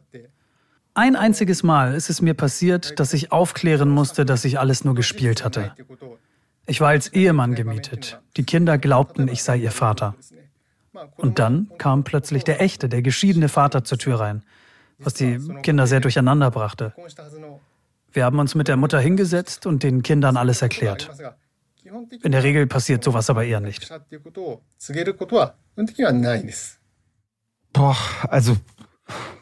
[0.95, 4.95] Ein einziges Mal ist es mir passiert, dass ich aufklären musste, dass ich alles nur
[4.95, 5.73] gespielt hatte.
[6.67, 8.21] Ich war als Ehemann gemietet.
[8.37, 10.15] Die Kinder glaubten, ich sei ihr Vater.
[11.17, 14.45] Und dann kam plötzlich der echte, der geschiedene Vater zur Tür rein,
[14.99, 16.95] was die Kinder sehr durcheinander brachte.
[18.13, 21.11] Wir haben uns mit der Mutter hingesetzt und den Kindern alles erklärt.
[22.23, 23.91] In der Regel passiert sowas aber eher nicht.
[27.73, 27.97] Boah,
[28.29, 28.57] also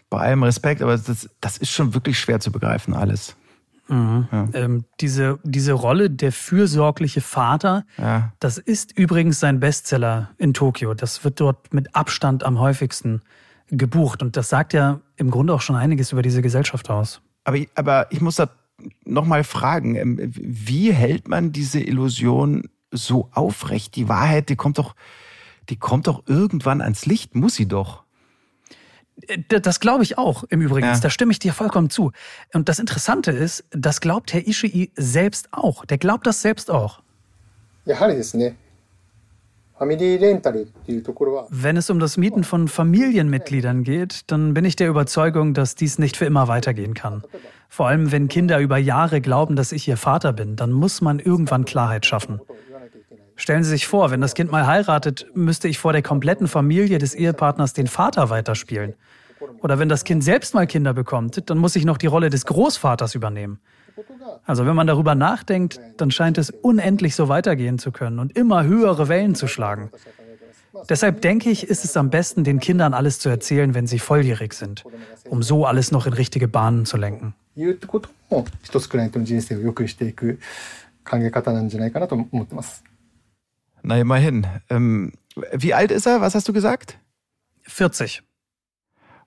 [0.09, 3.37] bei allem Respekt, aber das, das ist schon wirklich schwer zu begreifen alles.
[3.89, 4.29] Mhm.
[4.31, 4.49] Ja.
[4.53, 8.33] Ähm, diese, diese Rolle der fürsorgliche Vater, ja.
[8.39, 10.95] das ist übrigens sein Bestseller in Tokio.
[10.95, 13.23] Das wird dort mit Abstand am häufigsten
[13.69, 14.23] gebucht.
[14.23, 17.21] Und das sagt ja im Grunde auch schon einiges über diese Gesellschaft aus.
[17.45, 18.49] Aber, aber ich muss da
[19.06, 23.96] nochmal fragen, ähm, wie hält man diese Illusion so aufrecht?
[23.96, 24.96] Die Wahrheit, die kommt doch,
[25.70, 28.04] die kommt doch irgendwann ans Licht, muss sie doch.
[29.30, 30.88] D- Das glaube ich auch im Übrigen.
[30.88, 31.00] Ja.
[31.00, 32.12] Da stimme ich dir vollkommen zu.
[32.54, 35.86] Und das Interessante ist, das glaubt Herr Ishii selbst auch.
[35.86, 37.02] Der glaubt das selbst auch.
[37.86, 38.56] やはりですね、
[41.51, 45.99] Wenn es um das Mieten von Familienmitgliedern geht, dann bin ich der Überzeugung, dass dies
[45.99, 47.23] nicht für immer weitergehen kann.
[47.69, 51.19] Vor allem, wenn Kinder über Jahre glauben, dass ich ihr Vater bin, dann muss man
[51.19, 52.41] irgendwann Klarheit schaffen.
[53.37, 56.99] Stellen Sie sich vor, wenn das Kind mal heiratet, müsste ich vor der kompletten Familie
[56.99, 58.97] des Ehepartners den Vater weiterspielen.
[59.63, 62.45] Oder wenn das Kind selbst mal Kinder bekommt, dann muss ich noch die Rolle des
[62.45, 63.61] Großvaters übernehmen.
[64.45, 68.65] Also wenn man darüber nachdenkt, dann scheint es unendlich so weitergehen zu können und immer
[68.65, 69.91] höhere Wellen zu schlagen.
[70.89, 74.53] Deshalb denke ich, ist es am besten, den Kindern alles zu erzählen, wenn sie volljährig
[74.53, 74.85] sind,
[75.29, 77.35] um so alles noch in richtige Bahnen zu lenken.
[83.83, 84.47] Na immerhin.
[84.69, 85.13] Ähm,
[85.53, 86.21] wie alt ist er?
[86.21, 86.99] Was hast du gesagt?
[87.63, 88.23] 40.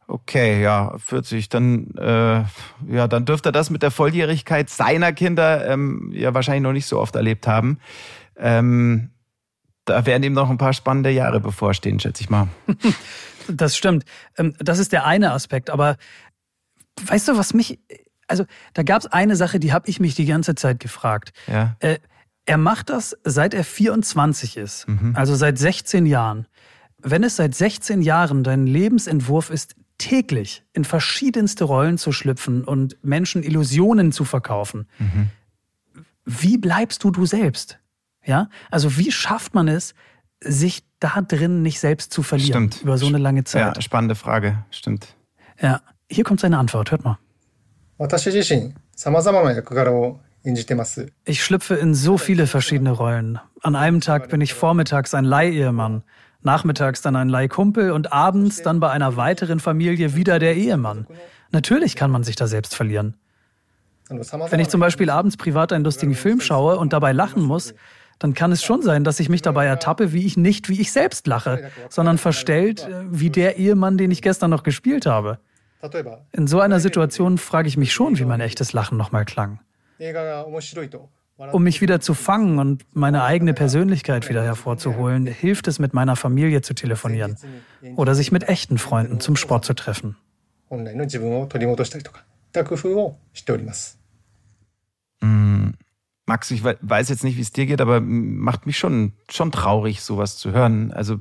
[0.08, 1.50] Okay, ja, 40.
[1.50, 2.44] Dann, äh,
[2.94, 6.86] ja, dann dürfte er das mit der Volljährigkeit seiner Kinder ähm, ja wahrscheinlich noch nicht
[6.88, 7.80] so oft erlebt haben.
[8.38, 9.10] Ähm,
[9.86, 12.48] da werden ihm noch ein paar spannende Jahre bevorstehen, schätze ich mal.
[13.50, 14.06] Das stimmt.
[14.38, 15.70] Ähm, Das ist der eine Aspekt.
[15.70, 15.98] Aber
[17.06, 17.78] weißt du, was mich.
[18.28, 21.34] Also, da gab es eine Sache, die habe ich mich die ganze Zeit gefragt.
[21.48, 21.76] Ja.
[21.80, 21.98] Äh,
[22.46, 26.48] Er macht das, seit er 24 ist, also seit 16 Jahren.
[27.00, 32.98] Wenn es seit 16 Jahren dein Lebensentwurf ist, täglich in verschiedenste Rollen zu schlüpfen und
[33.04, 34.88] Menschen Illusionen zu verkaufen.
[35.00, 35.30] Mhm.
[36.26, 37.80] Wie bleibst du du selbst?
[38.26, 39.94] Ja, also wie schafft man es,
[40.42, 42.84] sich da drin nicht selbst zu verlieren Stimmt.
[42.84, 43.76] über so eine lange Zeit?
[43.76, 44.64] Ja, spannende Frage.
[44.72, 45.16] Stimmt.
[45.62, 46.92] Ja, hier kommt seine Antwort.
[46.92, 47.18] Hört mal.
[51.24, 53.40] Ich schlüpfe in so viele verschiedene Rollen.
[53.62, 56.04] An einem Tag bin ich vormittags ein Leihehemann.
[56.46, 61.08] Nachmittags dann ein Leihkumpel und abends dann bei einer weiteren Familie wieder der Ehemann.
[61.52, 63.16] Natürlich kann man sich da selbst verlieren.
[64.10, 67.74] Wenn ich zum Beispiel abends privat einen lustigen Film schaue und dabei lachen muss,
[68.20, 70.92] dann kann es schon sein, dass ich mich dabei ertappe, wie ich nicht wie ich
[70.92, 75.40] selbst lache, sondern verstellt äh, wie der Ehemann, den ich gestern noch gespielt habe.
[76.32, 79.60] In so einer Situation frage ich mich schon, wie mein echtes Lachen nochmal klang.
[81.52, 86.16] Um mich wieder zu fangen und meine eigene Persönlichkeit wieder hervorzuholen, hilft es, mit meiner
[86.16, 87.38] Familie zu telefonieren
[87.96, 90.16] oder sich mit echten Freunden zum Sport zu treffen.
[96.26, 100.02] Max, ich weiß jetzt nicht, wie es dir geht, aber macht mich schon, schon traurig,
[100.02, 100.94] sowas zu hören.
[100.94, 101.18] Also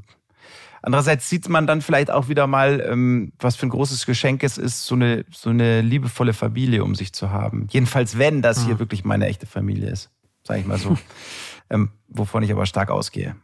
[0.82, 4.58] andererseits sieht man dann vielleicht auch wieder mal, ähm, was für ein großes Geschenk es
[4.58, 7.68] ist, so eine, so eine liebevolle Familie um sich zu haben.
[7.70, 10.10] Jedenfalls, wenn das hier wirklich meine echte Familie ist,
[10.44, 10.98] sage ich mal so.
[11.70, 13.36] ähm, wovon ich aber stark ausgehe.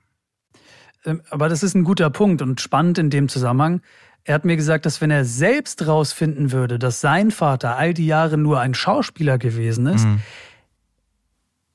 [1.05, 3.81] Ähm, Aber das ist ein guter Punkt und spannend in dem Zusammenhang.
[4.25, 8.07] Er hat mir gesagt, dass wenn er selbst rausfinden würde, dass sein Vater all die
[8.07, 10.07] Jahre nur ein Schauspieler gewesen ist,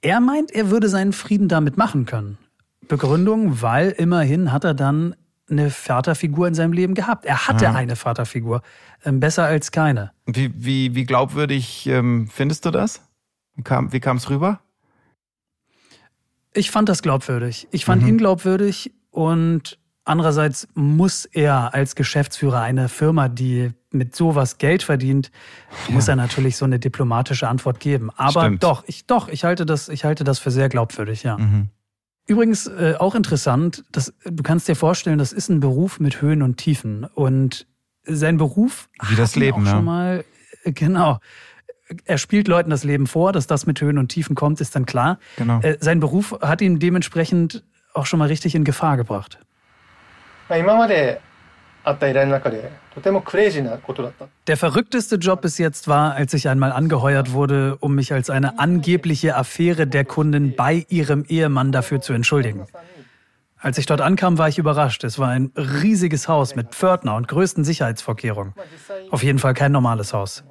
[0.01, 2.37] er meint, er würde seinen Frieden damit machen können.
[2.87, 5.15] Begründung, weil immerhin hat er dann
[5.49, 7.25] eine Vaterfigur in seinem Leben gehabt.
[7.25, 8.61] Er hatte eine Vaterfigur.
[9.03, 10.11] Ähm, Besser als keine.
[10.25, 13.01] Wie, wie, wie glaubwürdig ähm, findest du das?
[13.55, 14.61] Wie kam wie kam's rüber?
[16.53, 17.67] Ich fand das glaubwürdig.
[17.71, 24.57] Ich fand ihn glaubwürdig und andererseits muss er als Geschäftsführer einer Firma, die mit sowas
[24.57, 25.31] Geld verdient,
[25.89, 28.09] muss er natürlich so eine diplomatische Antwort geben.
[28.15, 28.63] Aber Stimmt.
[28.63, 31.37] doch, ich doch, ich halte das, ich halte das für sehr glaubwürdig, ja.
[32.26, 36.42] Übrigens äh, auch interessant, dass du kannst dir vorstellen, das ist ein Beruf mit Höhen
[36.42, 37.66] und Tiefen und
[38.04, 39.70] sein Beruf Wie das hat ihn Leben, auch ja.
[39.72, 40.24] schon mal
[40.64, 41.18] äh, genau.
[42.04, 44.84] Er spielt Leuten das Leben vor, dass das mit Höhen und Tiefen kommt, ist dann
[44.84, 45.18] klar.
[45.36, 45.60] Genau.
[45.60, 49.38] Äh, sein Beruf hat ihn dementsprechend auch schon mal richtig in Gefahr gebracht.
[50.48, 51.20] まあ、今まで
[54.47, 58.59] der verrückteste Job bis jetzt war, als ich einmal angeheuert wurde, um mich als eine
[58.59, 62.65] angebliche Affäre der Kunden bei ihrem Ehemann dafür zu entschuldigen.
[63.57, 65.03] Als ich dort ankam, war ich überrascht.
[65.03, 68.53] Es war ein riesiges Haus mit Pförtner und größten Sicherheitsvorkehrungen.
[69.09, 70.43] Auf jeden Fall kein normales Haus.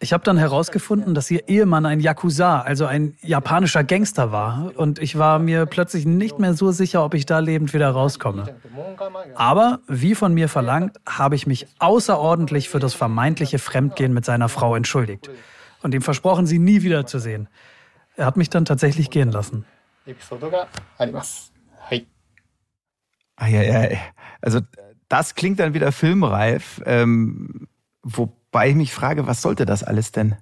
[0.00, 4.72] Ich habe dann herausgefunden, dass ihr Ehemann ein Yakuza, also ein japanischer Gangster war.
[4.76, 8.54] Und ich war mir plötzlich nicht mehr so sicher, ob ich da lebend wieder rauskomme.
[9.34, 14.48] Aber, wie von mir verlangt, habe ich mich außerordentlich für das vermeintliche Fremdgehen mit seiner
[14.48, 15.30] Frau entschuldigt.
[15.82, 17.48] Und ihm versprochen, sie nie wiederzusehen.
[18.16, 19.64] Er hat mich dann tatsächlich gehen lassen.
[23.36, 23.98] Ah, ja, ja.
[24.40, 24.60] Also
[25.08, 27.68] das klingt dann wieder filmreif, ähm,
[28.02, 30.36] wo wobei ich mich frage, was sollte das alles denn?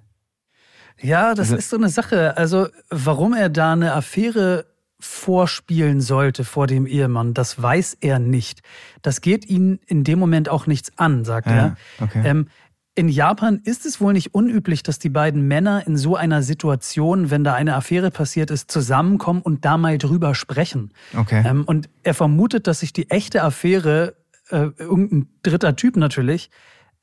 [1.01, 2.37] Ja, das Also- ist so eine Sache.
[2.37, 4.65] Also, warum er da eine Affäre
[4.99, 8.61] vorspielen sollte vor dem Ehemann, das weiß er nicht.
[9.01, 11.75] Das geht ihn in dem Moment auch nichts an, sagt Ja, er.
[11.99, 12.21] okay.
[12.23, 12.47] Ähm,
[12.95, 17.31] in Japan ist es wohl nicht unüblich, dass die beiden Männer in so einer Situation,
[17.31, 20.91] wenn da eine Affäre passiert ist, zusammenkommen und da mal drüber sprechen.
[21.17, 21.43] Okay.
[21.45, 24.15] Ähm, und er vermutet, dass sich die echte Affäre,
[24.51, 26.51] äh, irgendein dritter Typ natürlich,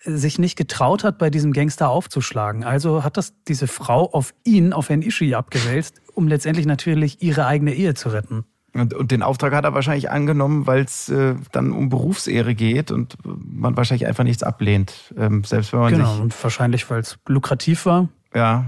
[0.02, 2.64] sich nicht getraut hat, bei diesem Gangster aufzuschlagen.
[2.64, 7.46] Also hat das diese Frau auf ihn, auf Herrn Ishii abgewälzt, um letztendlich natürlich ihre
[7.46, 8.44] eigene Ehe zu retten.
[8.72, 12.92] Und, und den Auftrag hat er wahrscheinlich angenommen, weil es äh, dann um Berufsehre geht
[12.92, 15.12] und man wahrscheinlich einfach nichts ablehnt.
[15.18, 18.08] Ähm, selbst wenn man Genau, sich, und wahrscheinlich, weil es lukrativ war.
[18.34, 18.64] ja,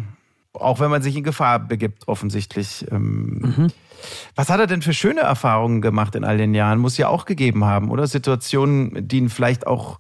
[0.55, 2.85] auch wenn man sich in Gefahr begibt, offensichtlich.
[2.91, 3.71] Ähm,
[4.35, 6.79] Was hat er denn für schöne Erfahrungen gemacht in all den Jahren?
[6.79, 8.07] Muss ja auch gegeben haben, oder?
[8.07, 9.99] Situationen, die ihn vielleicht auch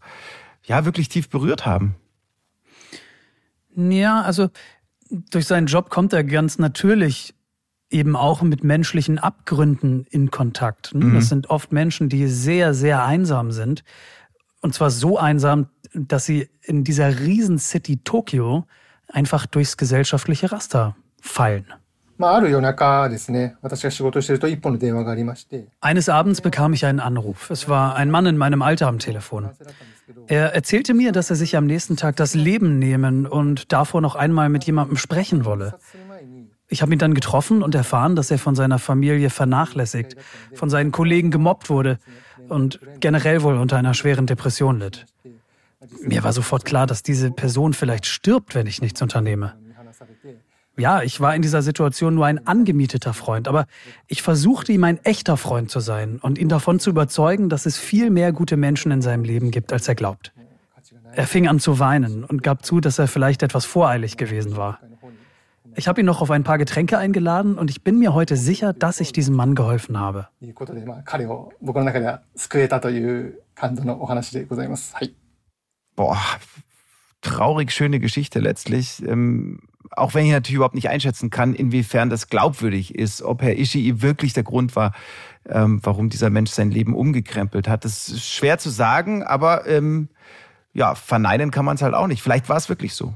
[0.64, 1.96] ja wirklich tief berührt haben.
[3.74, 4.50] Ja, also
[5.10, 7.34] durch seinen Job kommt er ganz natürlich
[7.90, 10.94] eben auch mit menschlichen Abgründen in Kontakt.
[10.94, 11.04] Ne?
[11.04, 11.14] Mhm.
[11.14, 13.84] Das sind oft Menschen, die sehr, sehr einsam sind.
[14.60, 18.66] Und zwar so einsam, dass sie in dieser Riesen-City Tokio
[19.08, 21.66] einfach durchs gesellschaftliche Raster fallen.
[25.80, 27.50] Eines Abends bekam ich einen Anruf.
[27.50, 29.50] Es war ein Mann in meinem Alter am Telefon.
[30.26, 34.14] Er erzählte mir, dass er sich am nächsten Tag das Leben nehmen und davor noch
[34.14, 35.78] einmal mit jemandem sprechen wolle.
[36.68, 40.16] Ich habe ihn dann getroffen und erfahren, dass er von seiner Familie vernachlässigt,
[40.54, 41.98] von seinen Kollegen gemobbt wurde
[42.48, 45.06] und generell wohl unter einer schweren Depression litt.
[46.00, 49.54] Mir war sofort klar, dass diese Person vielleicht stirbt, wenn ich nichts unternehme
[50.76, 53.66] ja, ich war in dieser Situation nur ein angemieteter Freund, aber
[54.06, 57.78] ich versuchte ihm ein echter Freund zu sein und ihn davon zu überzeugen, dass es
[57.78, 60.32] viel mehr gute Menschen in seinem Leben gibt, als er glaubt.
[61.14, 64.80] Er fing an zu weinen und gab zu, dass er vielleicht etwas voreilig gewesen war.
[65.74, 68.72] Ich habe ihn noch auf ein paar Getränke eingeladen und ich bin mir heute sicher,
[68.72, 70.28] dass ich diesem Mann geholfen habe.
[75.96, 76.18] Boah,
[77.22, 79.02] traurig schöne Geschichte letztlich.
[79.06, 79.60] Ähm,
[79.96, 84.02] auch wenn ich natürlich überhaupt nicht einschätzen kann, inwiefern das glaubwürdig ist, ob Herr Ishii
[84.02, 84.92] wirklich der Grund war,
[85.48, 87.84] ähm, warum dieser Mensch sein Leben umgekrempelt hat.
[87.84, 90.08] Das ist schwer zu sagen, aber ähm,
[90.72, 92.22] ja, verneinen kann man es halt auch nicht.
[92.22, 93.14] Vielleicht war es wirklich so.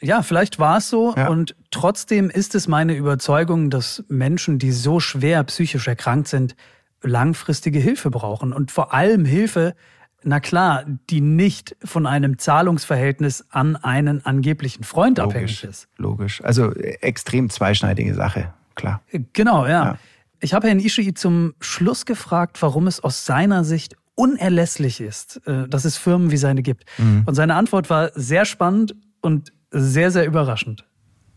[0.00, 1.28] Ja, vielleicht war es so Ja.
[1.28, 6.54] und trotzdem ist es meine Überzeugung, dass Menschen, die so schwer psychisch erkrankt sind,
[7.02, 8.52] langfristige Hilfe brauchen.
[8.52, 9.74] Und vor allem Hilfe,
[10.23, 15.87] na klar, die nicht von einem Zahlungsverhältnis an einen angeblichen Freund logisch, abhängig ist.
[15.97, 16.43] Logisch.
[16.43, 19.01] Also äh, extrem zweischneidige Sache, klar.
[19.33, 19.85] Genau, ja.
[19.85, 19.97] ja.
[20.39, 25.67] Ich habe Herrn Ishii zum Schluss gefragt, warum es aus seiner Sicht unerlässlich ist, äh,
[25.67, 26.85] dass es Firmen wie seine gibt.
[26.97, 27.23] Mhm.
[27.25, 30.85] Und seine Antwort war sehr spannend und sehr, sehr überraschend.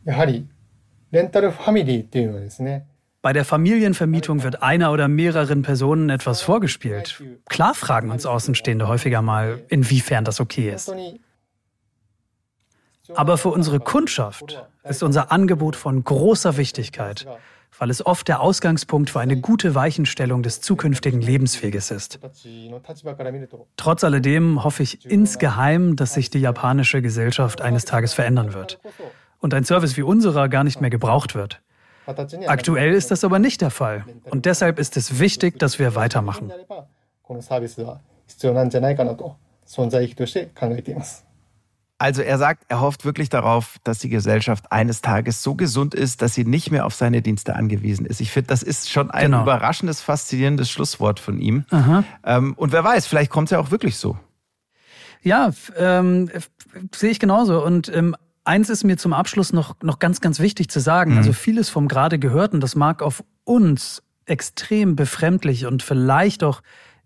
[0.04, 0.46] やはり、
[1.10, 2.86] レンタルファミリーっていうのはですね、
[3.21, 7.21] bei der Familienvermietung wird einer oder mehreren Personen etwas vorgespielt.
[7.47, 10.91] Klar fragen uns Außenstehende häufiger mal, inwiefern das okay ist.
[13.13, 17.27] Aber für unsere Kundschaft ist unser Angebot von großer Wichtigkeit,
[17.77, 22.19] weil es oft der Ausgangspunkt für eine gute Weichenstellung des zukünftigen Lebensweges ist.
[23.77, 28.79] Trotz alledem hoffe ich insgeheim, dass sich die japanische Gesellschaft eines Tages verändern wird
[29.39, 31.61] und ein Service wie unserer gar nicht mehr gebraucht wird.
[32.47, 34.05] Aktuell ist das aber nicht der Fall.
[34.29, 36.51] Und deshalb ist es wichtig, dass wir weitermachen.
[42.01, 46.23] Also er sagt, er hofft wirklich darauf, dass die Gesellschaft eines Tages so gesund ist,
[46.23, 48.21] dass sie nicht mehr auf seine Dienste angewiesen ist.
[48.21, 49.43] Ich finde, das ist schon ein genau.
[49.43, 51.65] überraschendes, faszinierendes Schlusswort von ihm.
[52.25, 54.17] Ähm, und wer weiß, vielleicht kommt es ja auch wirklich so.
[55.21, 56.31] Ja, ähm,
[56.91, 57.63] sehe ich genauso.
[57.63, 61.11] Und ähm, Eins ist mir zum Abschluss noch, noch ganz, ganz wichtig zu sagen.
[61.11, 61.17] Mhm.
[61.17, 66.61] Also vieles vom gerade Gehörten, das mag auf uns extrem befremdlich und vielleicht auch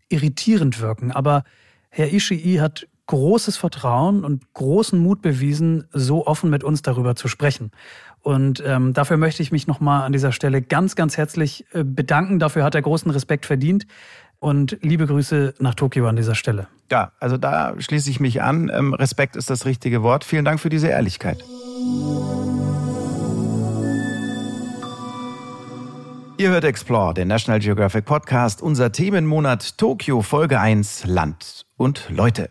[0.10, 1.12] irritierend wirken.
[1.12, 1.44] Aber
[1.90, 7.28] Herr Ishii hat großes Vertrauen und großen Mut bewiesen, so offen mit uns darüber zu
[7.28, 7.72] sprechen.
[8.22, 12.40] Und ähm, dafür möchte ich mich nochmal an dieser Stelle ganz, ganz herzlich äh, bedanken.
[12.40, 13.86] Dafür hat er großen Respekt verdient.
[14.40, 16.68] Und liebe Grüße nach Tokio an dieser Stelle.
[16.92, 18.72] Ja, also da schließe ich mich an.
[18.74, 20.24] Ähm, Respekt ist das richtige Wort.
[20.24, 21.44] Vielen Dank für diese Ehrlichkeit.
[26.38, 32.50] Ihr hört Explore, den National Geographic Podcast, unser Themenmonat Tokio Folge 1 Land und Leute.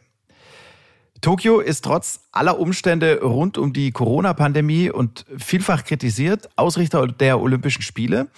[1.21, 7.83] Tokio ist trotz aller Umstände rund um die Corona-Pandemie und vielfach kritisiert Ausrichter der Olympischen
[7.83, 8.29] Spiele.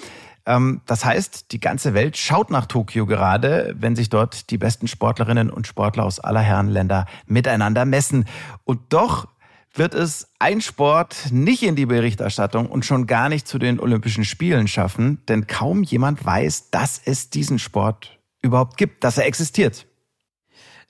[0.46, 4.88] Ähm, das heißt, die ganze Welt schaut nach Tokio gerade, wenn sich dort die besten
[4.88, 8.24] Sportlerinnen und Sportler aus aller Herrenländer miteinander messen.
[8.64, 9.28] Und doch
[9.74, 14.24] wird es ein Sport nicht in die Berichterstattung und schon gar nicht zu den Olympischen
[14.24, 19.86] Spielen schaffen, denn kaum jemand weiß, dass es diesen Sport überhaupt gibt, dass er existiert.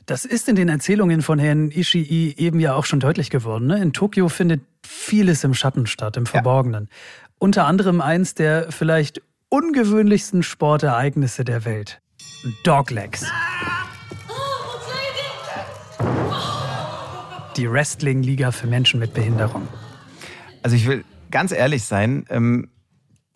[0.05, 3.67] Das ist in den Erzählungen von Herrn Ishii eben ja auch schon deutlich geworden.
[3.67, 3.83] Ne?
[3.83, 6.89] In Tokio findet vieles im Schatten statt, im Verborgenen.
[6.89, 7.27] Ja.
[7.39, 12.01] Unter anderem eins der vielleicht ungewöhnlichsten Sportereignisse der Welt.
[12.65, 13.25] Doglegs.
[17.57, 19.67] Die Wrestling-Liga für Menschen mit Behinderung.
[20.63, 22.69] Also ich will ganz ehrlich sein, ähm,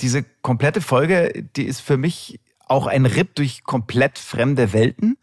[0.01, 5.17] diese komplette Folge, die ist für mich auch ein Ritt durch komplett fremde Welten.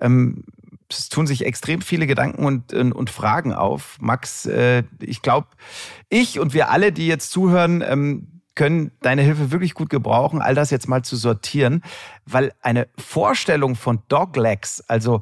[0.00, 0.44] Ähm,
[0.88, 3.96] es tun sich extrem viele Gedanken und, und, und Fragen auf.
[4.00, 5.48] Max, äh, ich glaube,
[6.08, 10.56] ich und wir alle, die jetzt zuhören, ähm, können deine Hilfe wirklich gut gebrauchen, all
[10.56, 11.82] das jetzt mal zu sortieren,
[12.24, 15.20] weil eine Vorstellung von Doglegs, also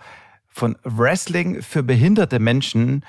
[0.49, 3.05] von Wrestling für behinderte Menschen,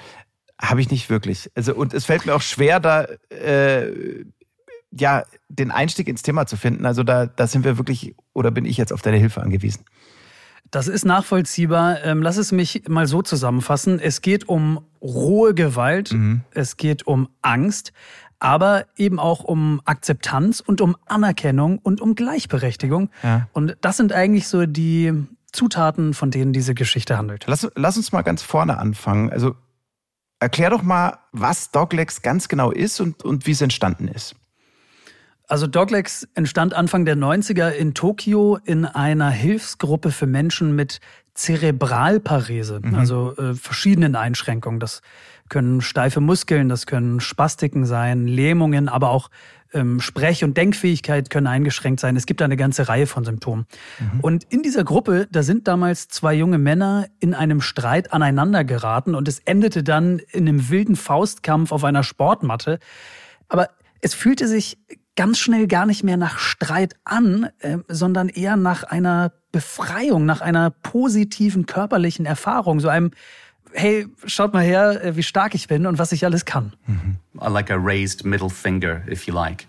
[0.62, 1.50] habe ich nicht wirklich.
[1.56, 4.26] Also und es fällt mir auch schwer, da äh,
[4.92, 6.86] ja den Einstieg ins Thema zu finden.
[6.86, 9.86] Also da, da sind wir wirklich oder bin ich jetzt auf deine Hilfe angewiesen.
[10.72, 12.04] Das ist nachvollziehbar.
[12.04, 14.00] Ähm, lass es mich mal so zusammenfassen.
[14.00, 16.42] Es geht um rohe Gewalt, mhm.
[16.52, 17.94] es geht um Angst,
[18.40, 23.10] aber eben auch um Akzeptanz und um Anerkennung und um Gleichberechtigung.
[23.24, 23.48] Ja.
[23.54, 25.14] Und das sind eigentlich so die
[25.52, 27.46] Zutaten, von denen diese Geschichte handelt.
[27.48, 29.32] Lass, lass uns mal ganz vorne anfangen.
[29.32, 29.56] Also
[30.40, 34.36] erklär doch mal, was Doglegs ganz genau ist und, und wie es entstanden ist.
[35.48, 41.00] Also Doglegs entstand Anfang der 90er in Tokio in einer Hilfsgruppe für Menschen mit
[41.36, 42.96] Zerebralparese, mhm.
[42.96, 44.80] also äh, verschiedenen Einschränkungen.
[44.80, 45.02] Das
[45.50, 49.30] können steife Muskeln, das können Spastiken sein, Lähmungen, aber auch
[49.74, 52.16] ähm, Sprech- und Denkfähigkeit können eingeschränkt sein.
[52.16, 53.66] Es gibt eine ganze Reihe von Symptomen.
[54.00, 54.20] Mhm.
[54.22, 59.16] Und in dieser Gruppe, da sind damals zwei junge Männer in einem Streit aneinander geraten
[59.16, 62.80] und es endete dann in einem wilden Faustkampf auf einer Sportmatte.
[63.48, 63.70] Aber
[64.02, 64.78] es fühlte sich
[65.16, 70.42] ganz schnell gar nicht mehr nach Streit an, äh, sondern eher nach einer Befreiung, nach
[70.42, 73.12] einer positiven körperlichen Erfahrung, so einem
[73.76, 76.74] hey, schaut mal her, äh, wie stark ich bin und was ich alles kann.
[76.88, 77.18] Mhm.
[77.34, 79.68] Like a raised middle finger, if you like.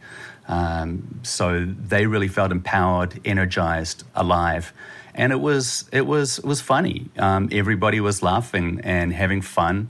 [0.49, 4.73] Um, so they really felt empowered, energized, alive.
[5.15, 7.09] And it was, it was, it was funny.
[7.19, 9.89] Um, everybody was laughing and having fun.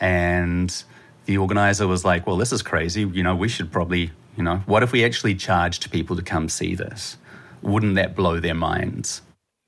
[0.00, 0.84] And
[1.26, 3.02] the organizer was like, well, this is crazy.
[3.02, 6.48] You know, we should probably, you know, what if we actually charged people to come
[6.48, 7.18] see this?
[7.62, 9.22] Wouldn't that blow their minds?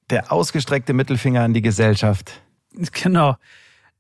[0.09, 2.41] Der ausgestreckte Mittelfinger an die Gesellschaft.
[2.93, 3.37] Genau.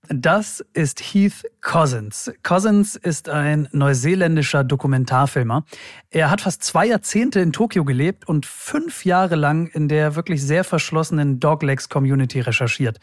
[0.08, 2.32] Das ist Heath Cousins.
[2.42, 5.64] Cousins ist ein neuseeländischer Dokumentarfilmer.
[6.10, 10.42] Er hat fast zwei Jahrzehnte in Tokio gelebt und fünf Jahre lang in der wirklich
[10.42, 12.98] sehr verschlossenen Doglegs Community recherchiert.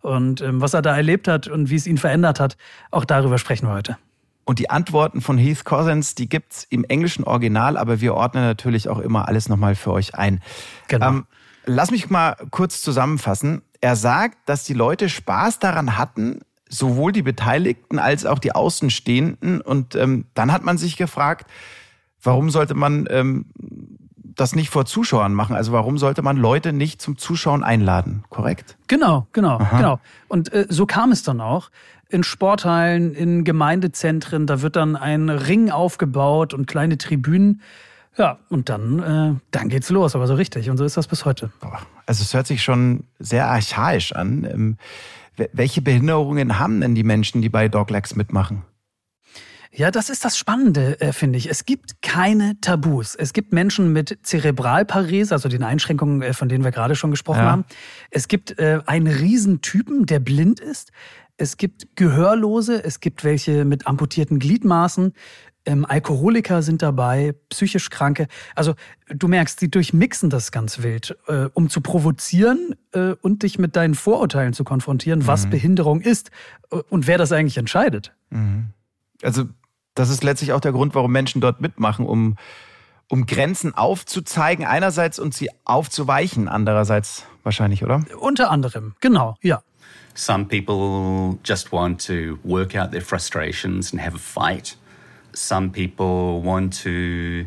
[0.00, 2.56] Und ähm, was er da erlebt hat und wie es ihn verändert hat,
[2.90, 3.96] auch darüber sprechen wir heute.
[4.44, 8.88] Und die Antworten von Heath Cousins, die gibt's im englischen Original, aber wir ordnen natürlich
[8.88, 10.40] auch immer alles nochmal für euch ein.
[10.88, 11.08] Genau.
[11.08, 11.26] Ähm,
[11.64, 13.62] lass mich mal kurz zusammenfassen.
[13.80, 19.60] Er sagt, dass die Leute Spaß daran hatten, sowohl die Beteiligten als auch die Außenstehenden.
[19.60, 21.50] Und ähm, dann hat man sich gefragt,
[22.22, 23.46] warum sollte man ähm,
[24.34, 25.54] das nicht vor Zuschauern machen?
[25.54, 28.24] Also warum sollte man Leute nicht zum Zuschauen einladen?
[28.30, 28.76] Korrekt?
[28.88, 29.76] Genau, genau, Aha.
[29.76, 30.00] genau.
[30.28, 31.70] Und äh, so kam es dann auch.
[32.08, 37.62] In Sporthallen, in Gemeindezentren, da wird dann ein Ring aufgebaut und kleine Tribünen.
[38.16, 40.68] Ja, und dann, äh, dann geht's los, aber so richtig.
[40.68, 41.50] Und so ist das bis heute.
[42.06, 44.44] Also es hört sich schon sehr archaisch an.
[44.44, 44.76] Ähm,
[45.52, 48.64] welche Behinderungen haben denn die Menschen, die bei Doglegs mitmachen?
[49.74, 51.48] Ja, das ist das Spannende, äh, finde ich.
[51.48, 53.14] Es gibt keine Tabus.
[53.14, 57.38] Es gibt Menschen mit Zerebralparese, also den Einschränkungen, äh, von denen wir gerade schon gesprochen
[57.38, 57.50] ja.
[57.50, 57.64] haben.
[58.10, 60.92] Es gibt äh, einen Riesentypen, der blind ist.
[61.38, 65.14] Es gibt Gehörlose, es gibt welche mit amputierten Gliedmaßen.
[65.64, 68.26] Ähm, Alkoholiker sind dabei, psychisch Kranke.
[68.54, 68.74] Also
[69.08, 73.76] du merkst, sie durchmixen das ganz wild, äh, um zu provozieren äh, und dich mit
[73.76, 75.26] deinen Vorurteilen zu konfrontieren, mhm.
[75.28, 76.30] was Behinderung ist
[76.70, 78.12] äh, und wer das eigentlich entscheidet.
[78.30, 78.70] Mhm.
[79.22, 79.44] Also
[79.94, 82.36] das ist letztlich auch der Grund, warum Menschen dort mitmachen, um,
[83.08, 88.04] um Grenzen aufzuzeigen einerseits und sie aufzuweichen andererseits wahrscheinlich, oder?
[88.18, 89.62] Unter anderem, genau, ja.
[90.14, 94.76] Some people just want to work out their frustrations and have a fight.
[95.34, 97.46] Some people want to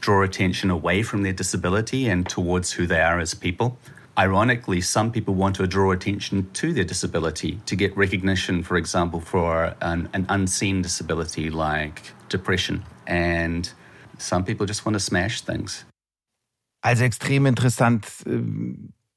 [0.00, 3.78] draw attention away from their disability and towards who they are as people.
[4.16, 9.20] Ironically, some people want to draw attention to their disability to get recognition, for example,
[9.20, 12.84] for an, an unseen disability like depression.
[13.06, 13.72] And
[14.18, 15.84] some people just want to smash things.
[16.84, 18.06] Also extrem interessant.
[18.26, 18.42] Äh,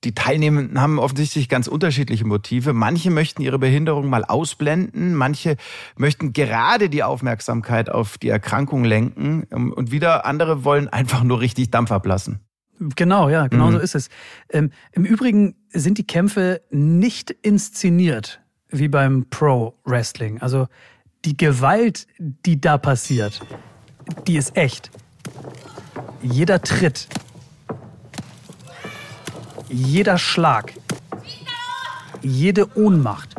[0.07, 2.73] Ähm, Die Teilnehmenden haben offensichtlich ganz unterschiedliche Motive.
[2.73, 5.57] Manche möchten ihre Behinderung mal ausblenden, manche
[5.97, 11.71] möchten gerade die Aufmerksamkeit auf die Erkrankung lenken und wieder andere wollen einfach nur richtig
[11.71, 12.39] Dampf ablassen.
[12.95, 13.71] Genau, ja, genau mhm.
[13.73, 14.09] so ist es.
[14.49, 18.39] Ähm, Im Übrigen sind die Kämpfe nicht inszeniert
[18.69, 20.39] wie beim Pro-Wrestling.
[20.41, 20.67] Also
[21.25, 23.41] die Gewalt, die da passiert,
[24.27, 24.91] die ist echt.
[26.21, 27.09] Jeder Tritt,
[29.70, 30.74] jeder Schlag,
[32.22, 33.36] jede Ohnmacht.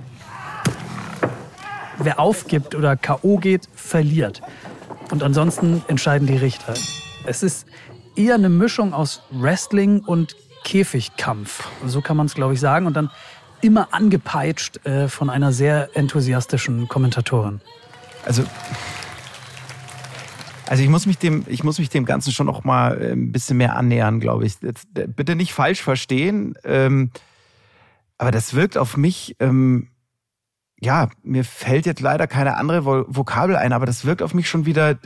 [1.98, 3.38] Wer aufgibt oder K.O.
[3.38, 4.40] geht, verliert.
[5.10, 6.74] Und ansonsten entscheiden die Richter.
[7.24, 7.66] Es ist
[8.14, 11.66] eher eine Mischung aus Wrestling und Käfigkampf.
[11.86, 12.86] So kann man es, glaube ich, sagen.
[12.86, 13.10] Und dann
[13.60, 17.60] immer angepeitscht äh, von einer sehr enthusiastischen Kommentatorin.
[18.24, 18.44] Also
[20.68, 23.32] also ich muss mich dem, ich muss mich dem Ganzen schon noch mal äh, ein
[23.32, 24.56] bisschen mehr annähern, glaube ich.
[24.60, 27.10] Jetzt, bitte nicht falsch verstehen, ähm,
[28.18, 29.36] aber das wirkt auf mich.
[29.40, 29.88] Ähm,
[30.80, 34.64] ja, mir fällt jetzt leider keine andere Vokabel ein, aber das wirkt auf mich schon
[34.64, 34.96] wieder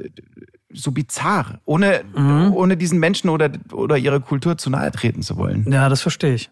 [0.70, 2.52] so bizarr, ohne, mhm.
[2.52, 5.70] ohne diesen Menschen oder, oder ihre Kultur zu nahe treten zu wollen.
[5.70, 6.50] Ja, das verstehe ich.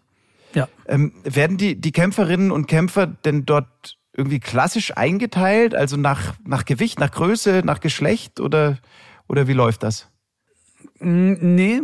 [0.53, 0.67] Ja.
[0.87, 6.65] Ähm, werden die, die Kämpferinnen und Kämpfer denn dort irgendwie klassisch eingeteilt, also nach, nach
[6.65, 8.77] Gewicht, nach Größe, nach Geschlecht oder,
[9.27, 10.09] oder wie läuft das?
[10.99, 11.81] Nee,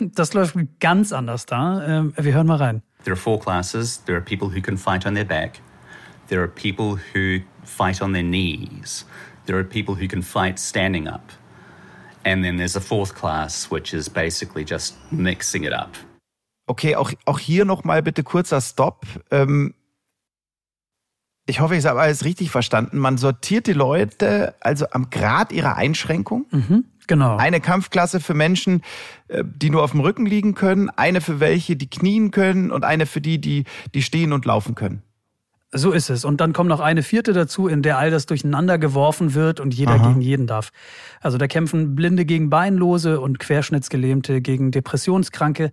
[0.00, 1.84] das läuft ganz anders da.
[1.86, 2.82] Ähm, wir hören mal rein.
[3.04, 4.04] There are four classes.
[4.04, 5.60] There are people who can fight on their back.
[6.28, 9.06] There are people who fight on their knees.
[9.46, 11.32] There are people who can fight standing up.
[12.24, 15.96] And then there's a fourth class, which is basically just mixing it up.
[16.66, 19.06] Okay, auch, auch hier nochmal bitte kurzer Stop.
[19.30, 19.74] Ähm,
[21.50, 22.98] ich hoffe, ich habe alles richtig verstanden.
[22.98, 26.46] Man sortiert die Leute also am Grad ihrer Einschränkung.
[26.50, 27.36] Mhm, genau.
[27.36, 28.82] Eine Kampfklasse für Menschen,
[29.28, 32.84] äh, die nur auf dem Rücken liegen können, eine für welche, die knien können und
[32.84, 35.02] eine für die, die, die stehen und laufen können.
[35.72, 36.24] So ist es.
[36.24, 39.72] Und dann kommt noch eine vierte dazu, in der all das durcheinander geworfen wird und
[39.72, 40.08] jeder Aha.
[40.08, 40.70] gegen jeden darf.
[41.20, 45.70] Also da kämpfen Blinde gegen Beinlose und Querschnittsgelähmte gegen Depressionskranke.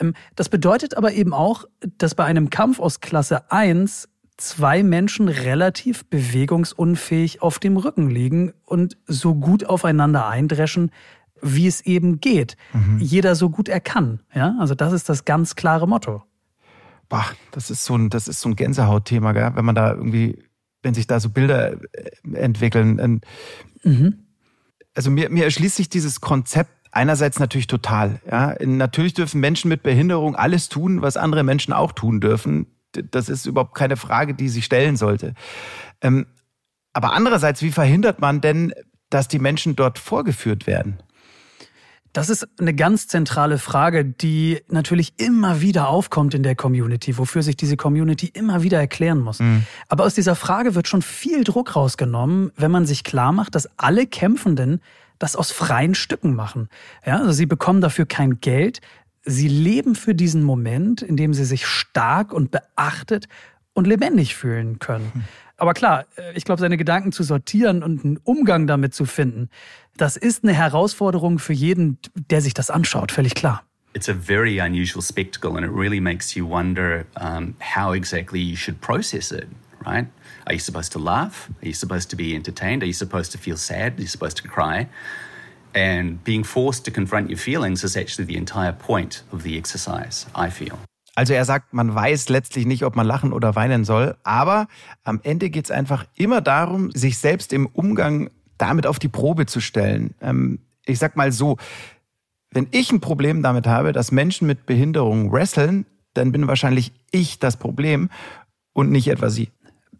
[0.00, 1.64] Ähm, das bedeutet aber eben auch,
[1.98, 8.52] dass bei einem Kampf aus Klasse 1 zwei Menschen relativ bewegungsunfähig auf dem Rücken liegen
[8.64, 10.90] und so gut aufeinander eindreschen,
[11.42, 12.56] wie es eben geht.
[12.72, 12.98] Mhm.
[12.98, 14.20] Jeder so gut er kann.
[14.34, 16.22] Ja, also das ist das ganz klare Motto.
[17.08, 19.52] Bah, das ist so ein, das ist so ein Gänsehautthema, gell?
[19.54, 20.38] wenn man da irgendwie
[20.86, 23.20] wenn sich da so Bilder äh, entwickeln.
[23.82, 24.14] Mhm.
[24.94, 28.20] Also mir, mir erschließt sich dieses Konzept einerseits natürlich total.
[28.30, 28.54] Ja.
[28.64, 32.66] Natürlich dürfen Menschen mit Behinderung alles tun, was andere Menschen auch tun dürfen.
[33.02, 35.34] Das ist überhaupt keine Frage, die sich stellen sollte.
[36.00, 36.26] Ähm,
[36.92, 38.72] aber andererseits, wie verhindert man denn,
[39.10, 40.98] dass die Menschen dort vorgeführt werden?
[42.16, 47.42] Das ist eine ganz zentrale Frage, die natürlich immer wieder aufkommt in der Community, wofür
[47.42, 49.40] sich diese Community immer wieder erklären muss.
[49.40, 49.66] Mhm.
[49.88, 53.68] Aber aus dieser Frage wird schon viel Druck rausgenommen, wenn man sich klar macht, dass
[53.76, 54.80] alle Kämpfenden
[55.18, 56.70] das aus freien Stücken machen.
[57.04, 58.80] Ja, also sie bekommen dafür kein Geld.
[59.26, 63.26] Sie leben für diesen Moment, in dem sie sich stark und beachtet
[63.74, 65.10] und lebendig fühlen können.
[65.14, 65.24] Mhm.
[65.56, 69.48] Aber klar, äh, ich glaube, seine Gedanken zu sortieren und einen Umgang damit zu finden,
[69.96, 71.98] das ist eine Herausforderung für jeden,
[72.30, 73.62] der sich das anschaut, völlig klar.
[73.94, 78.54] It's a very unusual spectacle and it really makes you wonder um, how exactly you
[78.54, 79.46] should process it,
[79.86, 80.06] right?
[80.44, 81.48] Are you supposed to laugh?
[81.62, 82.82] Are you supposed to be entertained?
[82.82, 83.98] Are you supposed to feel sad?
[83.98, 84.86] Are you supposed to cry?
[85.76, 90.26] And being forced to confront your feelings is actually the entire point of the exercise,
[90.34, 90.78] I feel.
[91.14, 94.68] Also er sagt, man weiß letztlich nicht, ob man lachen oder weinen soll, aber
[95.04, 99.46] am Ende geht es einfach immer darum, sich selbst im Umgang damit auf die Probe
[99.46, 100.14] zu stellen.
[100.20, 101.56] Ähm, ich sag mal so,
[102.50, 107.38] wenn ich ein Problem damit habe, dass Menschen mit Behinderung wresteln, dann bin wahrscheinlich ich
[107.38, 108.08] das Problem
[108.72, 109.50] und nicht etwa sie.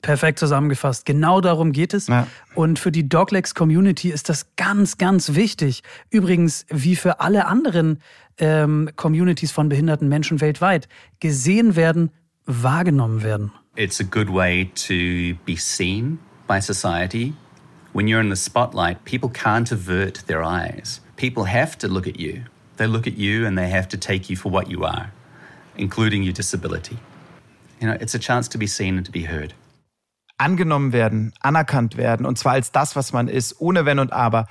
[0.03, 1.05] Perfekt zusammengefasst.
[1.07, 2.07] Genau darum geht es.
[2.09, 2.27] Ja.
[2.55, 5.83] Und für die Doglegs Community ist das ganz, ganz wichtig.
[6.11, 8.01] Übrigens, wie für alle anderen
[8.39, 10.89] ähm, Communities von behinderten Menschen weltweit
[11.21, 12.11] gesehen werden,
[12.45, 13.53] wahrgenommen werden.
[13.77, 17.35] It's a good way to be seen by society.
[17.93, 21.01] When you're in the spotlight, people can't avert their eyes.
[21.17, 22.43] People have to look at you.
[22.77, 25.13] They look at you and they have to take you for what you are,
[25.77, 26.99] including your disability.
[27.81, 29.55] You know, it's a chance to be seen and to be heard.
[30.39, 34.47] Angenommen werden, anerkannt werden und zwar als das, was man ist, ohne Wenn und Aber.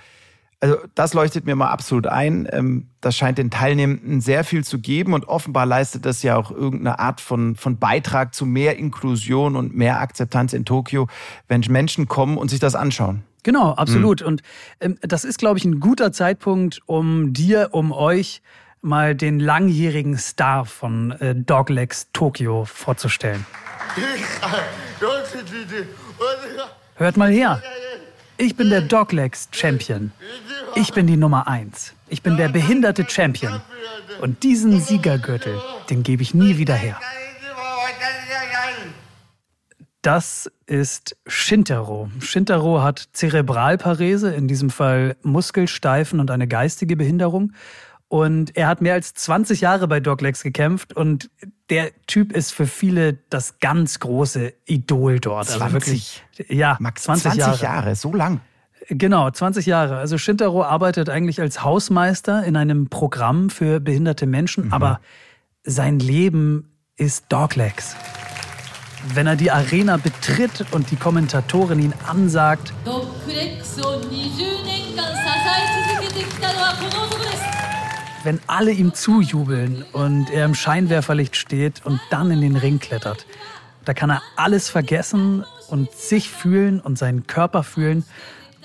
[0.62, 2.48] Also das leuchtet mir mal absolut ein.
[2.52, 6.50] Ähm, das scheint den Teilnehmenden sehr viel zu geben und offenbar leistet das ja auch
[6.50, 11.08] irgendeine Art von, von Beitrag zu mehr Inklusion und mehr Akzeptanz in Tokio,
[11.48, 13.24] wenn Menschen kommen und sich das anschauen.
[13.44, 14.22] Genau, absolut.
[14.22, 14.28] Mhm.
[14.28, 14.42] Und
[14.80, 18.42] ähm, das ist, glaube ich, ein guter Zeitpunkt, um dir, um euch
[18.82, 23.46] mal den langjährigen Star von äh, Doglegs Tokio vorzustellen.
[26.96, 27.62] Hört mal her.
[28.38, 30.12] Ich bin der Doglegs Champion.
[30.76, 31.94] Ich bin die Nummer eins.
[32.10, 33.62] Ich bin der behinderte Champion.
[34.22, 37.00] Und diesen Siegergürtel, den gebe ich nie wieder her.
[40.02, 42.12] Das ist Shintaro.
[42.20, 47.54] Shintaro hat Zerebralparese, in diesem Fall Muskelsteifen und eine geistige Behinderung.
[48.08, 51.32] Und er hat mehr als 20 Jahre bei Doglegs gekämpft und
[51.70, 55.48] der Typ ist für viele das ganz große Idol dort.
[55.48, 55.62] 20?
[55.62, 57.64] Also wirklich, ja, Max, 20, 20 Jahre.
[57.64, 58.42] Jahre, so lang.
[58.90, 59.98] Genau, 20 Jahre.
[59.98, 64.74] Also Shintaro arbeitet eigentlich als Hausmeister in einem Programm für behinderte Menschen, mhm.
[64.74, 65.00] aber
[65.64, 67.96] sein Leben ist Doglegs.
[69.14, 72.74] Wenn er die Arena betritt und die Kommentatorin ihn ansagt,
[78.26, 83.28] wenn alle ihm zujubeln und er im Scheinwerferlicht steht und dann in den Ring klettert,
[83.86, 88.04] da kann er alles vergessen und sich fühlen und seinen Körper fühlen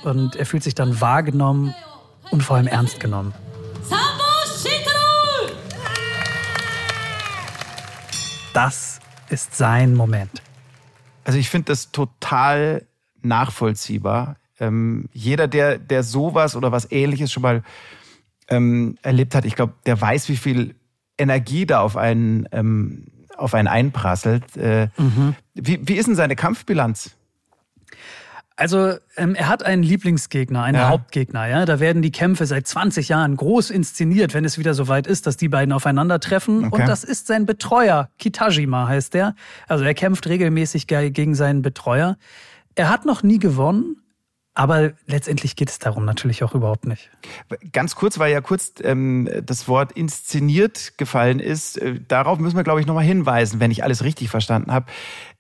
[0.03, 1.75] und er fühlt sich dann wahrgenommen
[2.31, 3.35] und vor allem ernst genommen.
[8.55, 8.99] Das
[9.29, 10.43] ist sein Moment.
[11.25, 12.87] Also ich finde das total
[13.23, 14.37] nachvollziehbar.
[14.59, 17.63] Ähm, jeder, der, der sowas oder was ähnliches schon mal
[18.51, 20.75] ähm, erlebt hat, ich glaube, der weiß, wie viel
[21.19, 24.57] Energie da auf einen, ähm, auf einen einprasselt.
[24.57, 25.35] Äh, mhm.
[25.55, 27.17] wie, wie ist denn seine Kampfbilanz?
[28.61, 30.91] Also ähm, er hat einen Lieblingsgegner, einen ja.
[30.91, 31.47] Hauptgegner.
[31.47, 35.27] Ja, da werden die Kämpfe seit 20 Jahren groß inszeniert, wenn es wieder soweit ist,
[35.27, 36.67] dass die beiden aufeinandertreffen.
[36.67, 36.83] Okay.
[36.83, 39.35] Und das ist sein Betreuer, Kitajima heißt der.
[39.67, 42.19] Also er kämpft regelmäßig gegen seinen Betreuer.
[42.75, 44.00] Er hat noch nie gewonnen.
[44.61, 47.09] Aber letztendlich geht es darum natürlich auch überhaupt nicht.
[47.73, 51.79] Ganz kurz, weil ja kurz ähm, das Wort inszeniert gefallen ist.
[51.79, 54.85] Äh, darauf müssen wir, glaube ich, nochmal hinweisen, wenn ich alles richtig verstanden habe.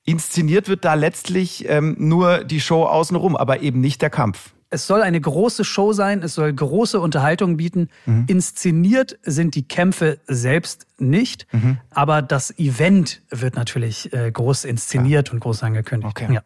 [0.06, 4.54] Inszeniert wird da letztlich ähm, nur die Show außenrum, aber eben nicht der Kampf.
[4.70, 7.90] Es soll eine große Show sein, es soll große Unterhaltung bieten.
[8.06, 8.24] Mhm.
[8.26, 11.76] Inszeniert sind die Kämpfe selbst nicht, mhm.
[11.90, 15.34] aber das Event wird natürlich äh, groß inszeniert ja.
[15.34, 16.16] und groß angekündigt.
[16.16, 16.32] Okay.
[16.32, 16.42] Ja.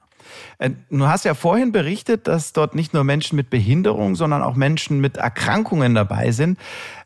[0.59, 4.55] Äh, du hast ja vorhin berichtet, dass dort nicht nur Menschen mit Behinderung, sondern auch
[4.55, 6.59] Menschen mit Erkrankungen dabei sind.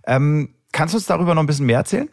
[0.07, 2.09] Ähm, kannst du uns darüber noch ein bisschen mehr erzählen?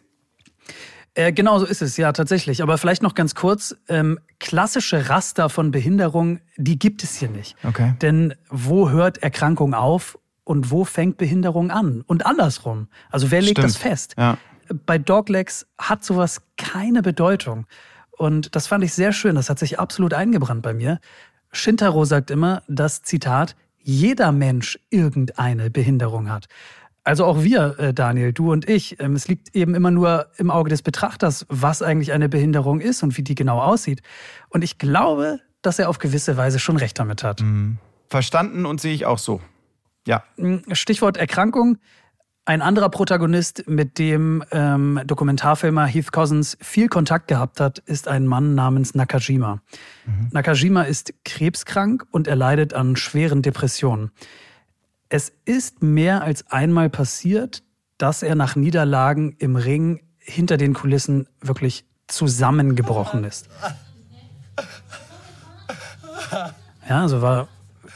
[1.16, 2.62] Äh, genau so ist es, ja, tatsächlich.
[2.62, 7.56] Aber vielleicht noch ganz kurz, ähm, klassische Raster von Behinderung, die gibt es hier nicht.
[7.64, 7.94] Okay.
[8.02, 12.02] Denn wo hört Erkrankung auf und wo fängt Behinderung an?
[12.06, 12.88] Und andersrum.
[13.10, 13.68] Also wer legt Stimmt.
[13.68, 14.14] das fest?
[14.18, 14.36] Ja.
[14.84, 17.66] Bei Doglegs hat sowas keine Bedeutung.
[18.16, 19.34] Und das fand ich sehr schön.
[19.34, 21.00] Das hat sich absolut eingebrannt bei mir.
[21.52, 26.46] Shintaro sagt immer, dass Zitat, jeder Mensch irgendeine Behinderung hat.
[27.04, 28.98] Also auch wir, äh, Daniel, du und ich.
[28.98, 33.04] Ähm, es liegt eben immer nur im Auge des Betrachters, was eigentlich eine Behinderung ist
[33.04, 34.02] und wie die genau aussieht.
[34.48, 37.40] Und ich glaube, dass er auf gewisse Weise schon recht damit hat.
[38.08, 39.40] Verstanden und sehe ich auch so.
[40.06, 40.24] Ja.
[40.72, 41.78] Stichwort Erkrankung.
[42.48, 48.24] Ein anderer Protagonist, mit dem ähm, Dokumentarfilmer Heath Cousins viel Kontakt gehabt hat, ist ein
[48.24, 49.60] Mann namens Nakajima.
[50.30, 54.12] Nakajima ist krebskrank und er leidet an schweren Depressionen.
[55.08, 57.64] Es ist mehr als einmal passiert,
[57.98, 63.48] dass er nach Niederlagen im Ring hinter den Kulissen wirklich zusammengebrochen ist.
[66.88, 67.48] Ja, also war,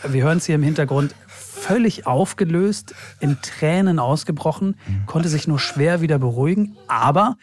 [0.09, 1.15] wir hören es hier im Hintergrund,
[1.61, 6.77] völlig aufgelöst, in Tränen ausgebrochen, konnte sich nur schwer wieder beruhigen.
[6.89, 7.37] Aber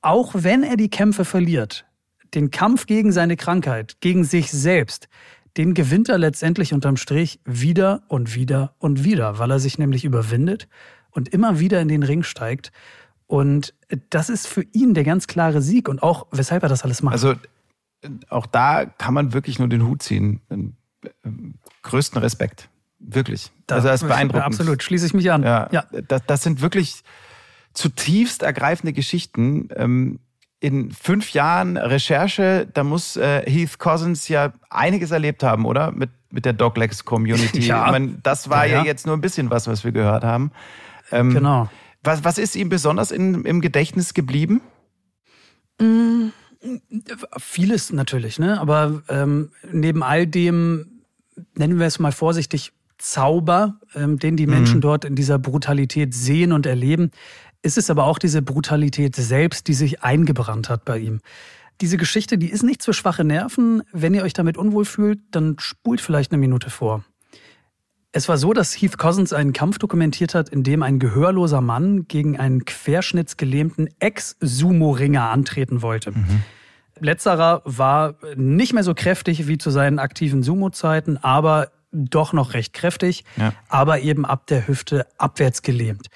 [0.00, 1.86] auch wenn er die Kämpfe verliert,
[2.34, 5.08] den Kampf gegen seine Krankheit, gegen sich selbst,
[5.56, 10.04] den gewinnt er letztendlich unterm Strich wieder und wieder und wieder, weil er sich nämlich
[10.04, 10.68] überwindet
[11.10, 12.72] und immer wieder in den Ring steigt.
[13.26, 13.74] Und
[14.10, 17.12] das ist für ihn der ganz klare Sieg und auch, weshalb er das alles macht.
[17.12, 17.34] Also
[18.28, 20.40] auch da kann man wirklich nur den Hut ziehen.
[21.82, 22.68] Größten Respekt.
[23.06, 23.50] Wirklich.
[23.66, 24.46] Da- also das ist beeindruckend.
[24.46, 25.42] Absolut, schließe ich mich an.
[25.42, 25.84] Ja, ja.
[26.08, 27.02] Das, das sind wirklich
[27.74, 29.68] zutiefst ergreifende Geschichten.
[29.76, 30.20] Ähm,
[30.60, 35.92] in fünf Jahren Recherche, da muss äh, Heath Cousins ja einiges erlebt haben, oder?
[35.92, 37.58] Mit, mit der Doglegs Community.
[37.66, 37.84] Ja.
[37.84, 40.50] Ich meine, das war Ja, ja, jetzt nur ein bisschen was, was wir gehört haben.
[41.12, 41.68] Ähm, Genau.
[42.02, 44.60] Was, was ist ihm besonders in, im Gedächtnis geblieben?
[47.38, 48.60] Vieles natürlich, ne?
[48.60, 51.02] Aber ähm, neben all dem,
[51.54, 56.52] nennen wir es mal vorsichtig, Zauber, ähm, den die Menschen dort in dieser Brutalität sehen
[56.52, 57.10] und erleben,
[57.62, 61.20] ist es aber auch diese Brutalität selbst, die sich eingebrannt hat bei ihm.
[61.80, 63.82] Diese Geschichte, die ist nicht für schwache Nerven.
[63.92, 67.04] Wenn ihr euch damit unwohl fühlt, dann spult vielleicht eine Minute vor.
[68.12, 72.06] Es war so, dass Heath Cousins einen Kampf dokumentiert hat, in dem ein gehörloser Mann
[72.06, 76.12] gegen einen querschnittsgelähmten Ex-Sumo-Ringer antreten wollte.
[77.00, 82.72] Letzterer war nicht mehr so kräftig wie zu seinen aktiven Sumo-Zeiten, aber doch noch recht
[82.72, 83.52] kräftig, Ja.
[83.68, 86.08] aber eben ab der Hüfte abwärts gelähmt.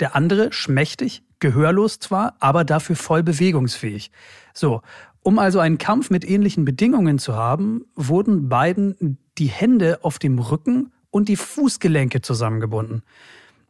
[0.00, 4.10] Der andere schmächtig, gehörlos zwar, aber dafür voll bewegungsfähig.
[4.54, 4.82] So,
[5.22, 10.38] um also einen Kampf mit ähnlichen Bedingungen zu haben, wurden beiden die Hände auf dem
[10.38, 13.02] Rücken und die Fußgelenke zusammengebunden.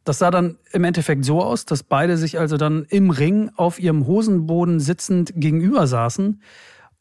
[0.04, 3.78] Das sah dann im Endeffekt so aus, dass beide sich also dann im Ring auf
[3.78, 6.40] ihrem Hosenboden sitzend gegenüber saßen.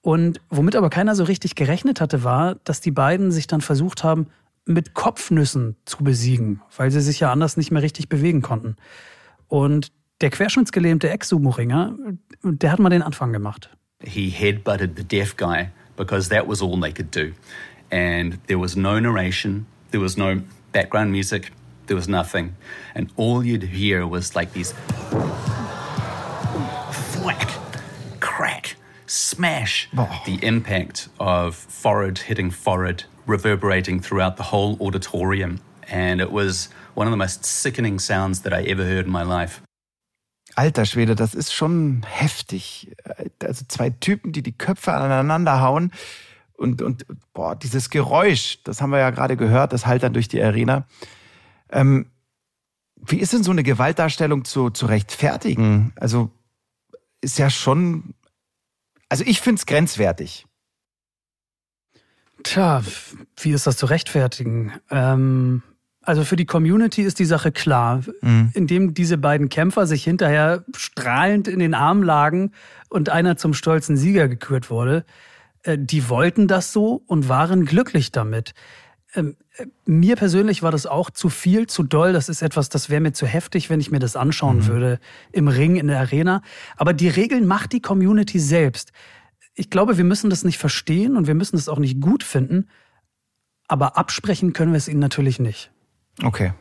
[0.08, 4.05] Und womit aber keiner so richtig gerechnet hatte, war, dass die beiden sich dann versucht
[4.05, 4.28] haben,
[4.66, 8.78] mit Kopfnüssen zu besiegen, weil sie sich ja anders nicht mehr richtig bewegen konnten.
[9.49, 9.91] Und
[10.22, 11.97] der querschnittsgelähmte Ex-Sumo-Ringer,
[12.41, 13.70] der hat mal den Anfang gemacht.
[14.01, 17.34] he headbutted the deaf guy because that was all they could do.
[17.91, 20.41] And there was no narration, there was no
[20.72, 21.51] background music,
[21.88, 22.55] there was nothing.
[22.95, 24.72] And all you'd hear was like these
[27.12, 27.49] thwack,
[29.08, 29.89] smash.
[30.26, 35.60] The impact of forehead hitting forehead reverberating throughout the whole auditorium.
[35.89, 39.24] And it was one of the most sickening sounds that I ever heard in my
[39.24, 39.62] life.
[40.55, 42.95] Alter Schwede, das ist schon heftig.
[43.43, 45.91] Also zwei Typen, die die Köpfe aneinander hauen
[46.58, 50.28] und, und boah, dieses Geräusch, das haben wir ja gerade gehört, das halt dann durch
[50.28, 50.88] die Arena.
[51.70, 52.08] Ähm,
[52.95, 55.93] wie ist denn so eine Gewaltdarstellung zu, zu rechtfertigen?
[55.97, 56.32] Also
[57.22, 58.16] ist ja schon,
[59.10, 60.45] also ich finde es grenzwertig.
[62.43, 62.84] Tja,
[63.39, 64.74] wie ist das zu rechtfertigen?
[64.89, 65.64] Ähm,
[66.01, 68.03] also für die Community ist die Sache klar.
[68.53, 72.51] Indem diese beiden Kämpfer sich hinterher strahlend in den Arm lagen
[72.89, 75.03] und einer zum stolzen Sieger gekürt wurde,
[75.64, 78.53] äh, die wollten das so und waren glücklich damit.
[79.16, 82.14] Ähm, äh, mir persönlich war das auch zu viel, zu doll.
[82.14, 84.99] Das ist etwas, das wäre mir zu heftig, wenn ich mir das anschauen würde
[85.32, 86.41] im Ring, in der Arena.
[86.76, 88.91] Aber die Regeln macht die Community selbst.
[89.53, 92.68] Ich glaube, wir müssen das nicht verstehen und wir müssen es auch nicht gut finden.
[93.68, 95.72] Aber absprechen können wir es ihnen natürlich nicht.
[96.24, 96.53] Okay.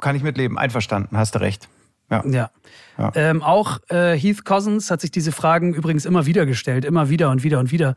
[0.00, 1.68] Kann ich mitleben, einverstanden, hast du recht.
[2.10, 2.24] Ja.
[2.26, 2.50] Ja.
[2.98, 3.12] Ja.
[3.14, 7.30] Ähm, auch äh, Heath Cousins hat sich diese Fragen übrigens immer wieder gestellt, immer wieder
[7.30, 7.96] und wieder und wieder.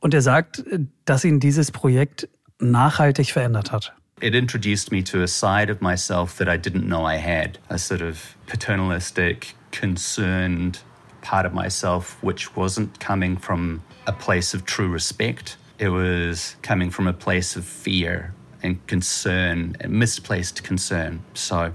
[0.00, 2.28] Und er sagt, äh, dass ihn dieses Projekt
[2.60, 3.92] nachhaltig verändert hat.
[4.20, 7.78] It introduced me to a side of myself that I didn't know I had a
[7.78, 10.78] sort of paternalistic, concerned
[11.20, 15.58] part of myself which wasn't coming from a place of true respect.
[15.78, 18.32] It was coming from a place of fear
[18.62, 21.22] and concern, and misplaced concern.
[21.34, 21.72] So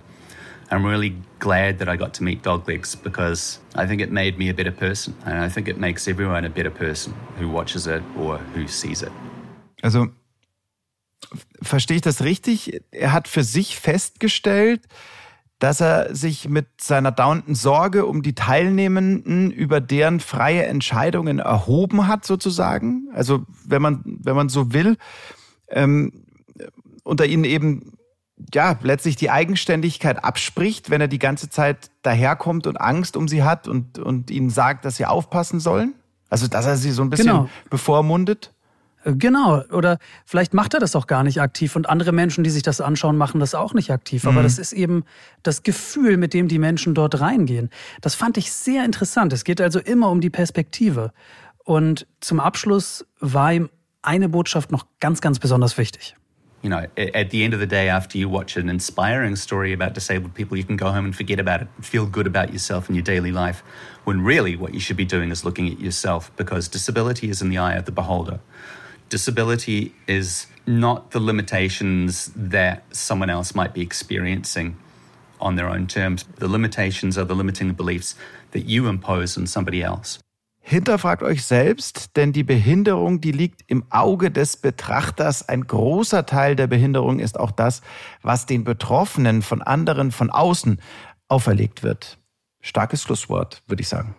[0.72, 4.50] I'm really glad that I got to meet Doglegs because I think it made me
[4.50, 5.16] a better person.
[5.26, 9.04] And I think it makes everyone a better person who watches it or who sees
[9.04, 9.12] it.
[9.84, 10.12] Also,
[11.62, 12.82] verstehe ich das richtig?
[12.92, 14.88] Er hat für sich festgestellt,
[15.62, 22.08] dass er sich mit seiner dauernden Sorge um die Teilnehmenden über deren freie Entscheidungen erhoben
[22.08, 23.10] hat, sozusagen.
[23.14, 24.98] Also, wenn man, wenn man so will,
[25.70, 26.26] ähm,
[27.04, 27.94] unter ihnen eben
[28.52, 33.44] ja, letztlich die Eigenständigkeit abspricht, wenn er die ganze Zeit daherkommt und Angst um sie
[33.44, 35.94] hat und, und ihnen sagt, dass sie aufpassen sollen?
[36.32, 37.50] Also, dass er sie so ein bisschen genau.
[37.70, 38.52] bevormundet?
[39.04, 42.50] Äh, genau, oder vielleicht macht er das auch gar nicht aktiv und andere Menschen, die
[42.50, 44.26] sich das anschauen, machen das auch nicht aktiv.
[44.26, 44.44] Aber mhm.
[44.44, 45.04] das ist eben
[45.44, 47.70] das Gefühl, mit dem die Menschen dort reingehen.
[48.02, 49.34] Das fand ich sehr interessant.
[49.34, 51.12] Es geht also immer um die Perspektive.
[51.64, 53.70] Und zum Abschluss war ihm
[54.02, 56.16] eine Botschaft noch ganz, ganz besonders wichtig.
[56.62, 59.94] you know, at the end of the day, after you watch an inspiring story about
[59.94, 62.88] disabled people, you can go home and forget about it and feel good about yourself
[62.88, 63.64] and your daily life.
[64.04, 67.50] When really what you should be doing is looking at yourself because disability is in
[67.50, 68.40] the eye of the beholder.
[69.12, 74.78] Disability is not the limitations that someone else might be experiencing
[75.42, 76.26] on their own terms.
[76.40, 78.16] The limitations are the limiting beliefs
[78.52, 80.20] that you impose on somebody else.
[80.64, 85.50] Hinterfragt euch selbst, denn die Behinderung, die liegt im Auge des Betrachters.
[85.50, 87.82] Ein großer Teil der Behinderung ist auch das,
[88.22, 90.80] was den Betroffenen von anderen von außen
[91.28, 92.18] auferlegt wird.
[92.62, 94.16] Starkes Schlusswort, würde ich sagen.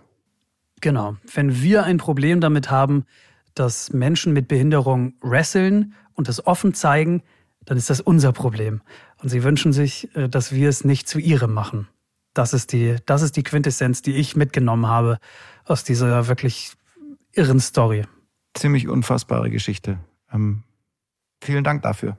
[0.82, 1.16] Genau.
[1.32, 3.07] Wenn wir ein Problem damit haben,
[3.55, 7.22] dass Menschen mit Behinderung wresteln und es offen zeigen,
[7.64, 8.82] dann ist das unser Problem.
[9.22, 11.88] Und sie wünschen sich, äh, dass wir es nicht zu ihrem machen.
[12.34, 15.18] Das ist die, das ist die Quintessenz, die ich mitgenommen habe
[15.64, 16.72] aus dieser wirklich
[17.32, 18.05] irren Story.
[18.55, 19.98] Ziemlich unfassbare Geschichte.
[20.32, 20.62] Ähm,
[21.42, 22.16] vielen Dank dafür.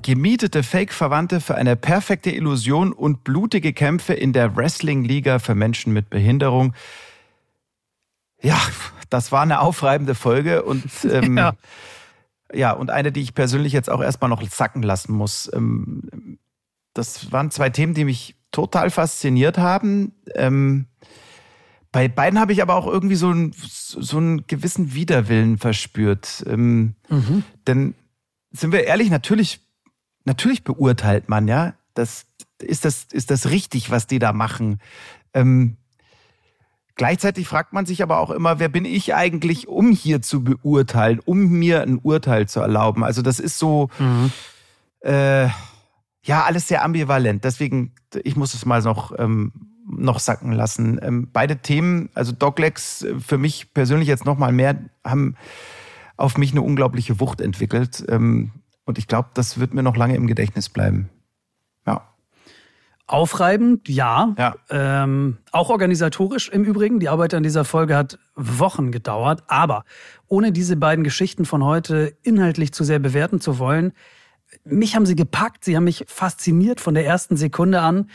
[0.00, 6.10] Gemietete Fake-Verwandte für eine perfekte Illusion und blutige Kämpfe in der Wrestling-Liga für Menschen mit
[6.10, 6.74] Behinderung.
[8.42, 8.60] Ja,
[9.10, 11.54] das war eine aufreibende Folge und ähm, ja.
[12.52, 12.72] ja.
[12.72, 15.50] und eine, die ich persönlich jetzt auch erstmal noch sacken lassen muss.
[15.52, 16.38] Ähm,
[16.94, 20.12] das waren zwei Themen, die mich total fasziniert haben.
[20.34, 20.86] Ähm,
[21.90, 26.44] bei beiden habe ich aber auch irgendwie so, ein, so einen gewissen Widerwillen verspürt.
[26.46, 27.44] Ähm, mhm.
[27.66, 27.94] Denn
[28.50, 29.60] sind wir ehrlich, natürlich,
[30.24, 31.74] natürlich beurteilt man, ja.
[31.94, 32.24] Das,
[32.58, 34.80] ist, das, ist das richtig, was die da machen?
[35.34, 35.76] Ähm,
[37.02, 41.18] Gleichzeitig fragt man sich aber auch immer, wer bin ich eigentlich, um hier zu beurteilen,
[41.24, 43.02] um mir ein Urteil zu erlauben?
[43.02, 44.30] Also das ist so, mhm.
[45.00, 45.48] äh,
[46.22, 47.42] ja, alles sehr ambivalent.
[47.42, 47.90] Deswegen,
[48.22, 49.50] ich muss es mal noch, ähm,
[49.84, 51.00] noch sacken lassen.
[51.02, 55.34] Ähm, beide Themen, also Doglegs äh, für mich persönlich jetzt noch mal mehr, haben
[56.16, 58.04] auf mich eine unglaubliche Wucht entwickelt.
[58.08, 58.52] Ähm,
[58.84, 61.08] und ich glaube, das wird mir noch lange im Gedächtnis bleiben.
[63.12, 64.34] Aufreibend, ja.
[64.38, 64.54] ja.
[64.70, 66.98] Ähm, auch organisatorisch im Übrigen.
[66.98, 69.42] Die Arbeit an dieser Folge hat Wochen gedauert.
[69.48, 69.84] Aber
[70.28, 73.92] ohne diese beiden Geschichten von heute inhaltlich zu sehr bewerten zu wollen,
[74.64, 75.64] mich haben sie gepackt.
[75.64, 78.08] Sie haben mich fasziniert von der ersten Sekunde an.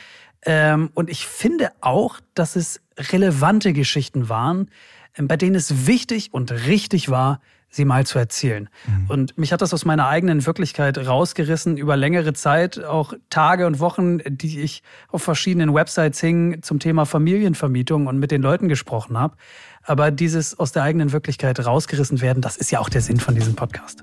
[0.44, 4.72] Ähm, und ich finde auch, dass es relevante Geschichten waren,
[5.16, 7.40] ähm, bei denen es wichtig und richtig war,
[7.78, 8.68] sie mal zu erzählen.
[8.86, 9.10] Mhm.
[9.10, 13.80] Und mich hat das aus meiner eigenen Wirklichkeit rausgerissen über längere Zeit, auch Tage und
[13.80, 19.18] Wochen, die ich auf verschiedenen Websites hing zum Thema Familienvermietung und mit den Leuten gesprochen
[19.18, 19.38] habe.
[19.84, 23.36] Aber dieses aus der eigenen Wirklichkeit rausgerissen werden, das ist ja auch der Sinn von
[23.36, 24.02] diesem Podcast.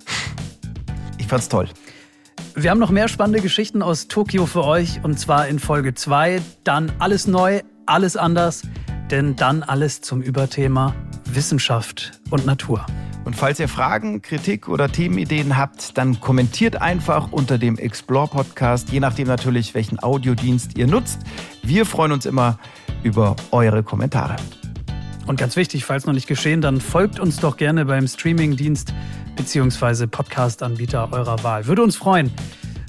[1.19, 1.69] Ich fand's toll.
[2.55, 6.41] Wir haben noch mehr spannende Geschichten aus Tokio für euch und zwar in Folge 2.
[6.63, 8.63] Dann alles neu, alles anders,
[9.11, 10.95] denn dann alles zum Überthema
[11.35, 12.87] Wissenschaft und Natur.
[13.25, 18.91] Und falls ihr Fragen, Kritik oder Themenideen habt, dann kommentiert einfach unter dem Explore Podcast,
[18.91, 21.21] je nachdem natürlich, welchen Audiodienst ihr nutzt.
[21.63, 22.59] Wir freuen uns immer
[23.03, 24.37] über eure Kommentare.
[25.27, 28.93] Und ganz wichtig, falls noch nicht geschehen, dann folgt uns doch gerne beim Streamingdienst
[29.37, 30.07] bzw.
[30.07, 31.67] Podcast-Anbieter eurer Wahl.
[31.67, 32.31] Würde uns freuen.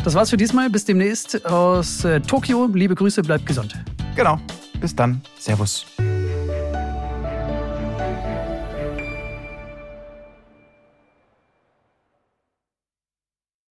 [0.04, 0.70] Das war's für diesmal.
[0.70, 2.70] Bis demnächst aus äh, Tokio.
[2.74, 3.74] Liebe Grüße, bleibt gesund.
[4.16, 4.40] Genau.
[4.80, 5.22] Bis dann.
[5.40, 5.86] Servus.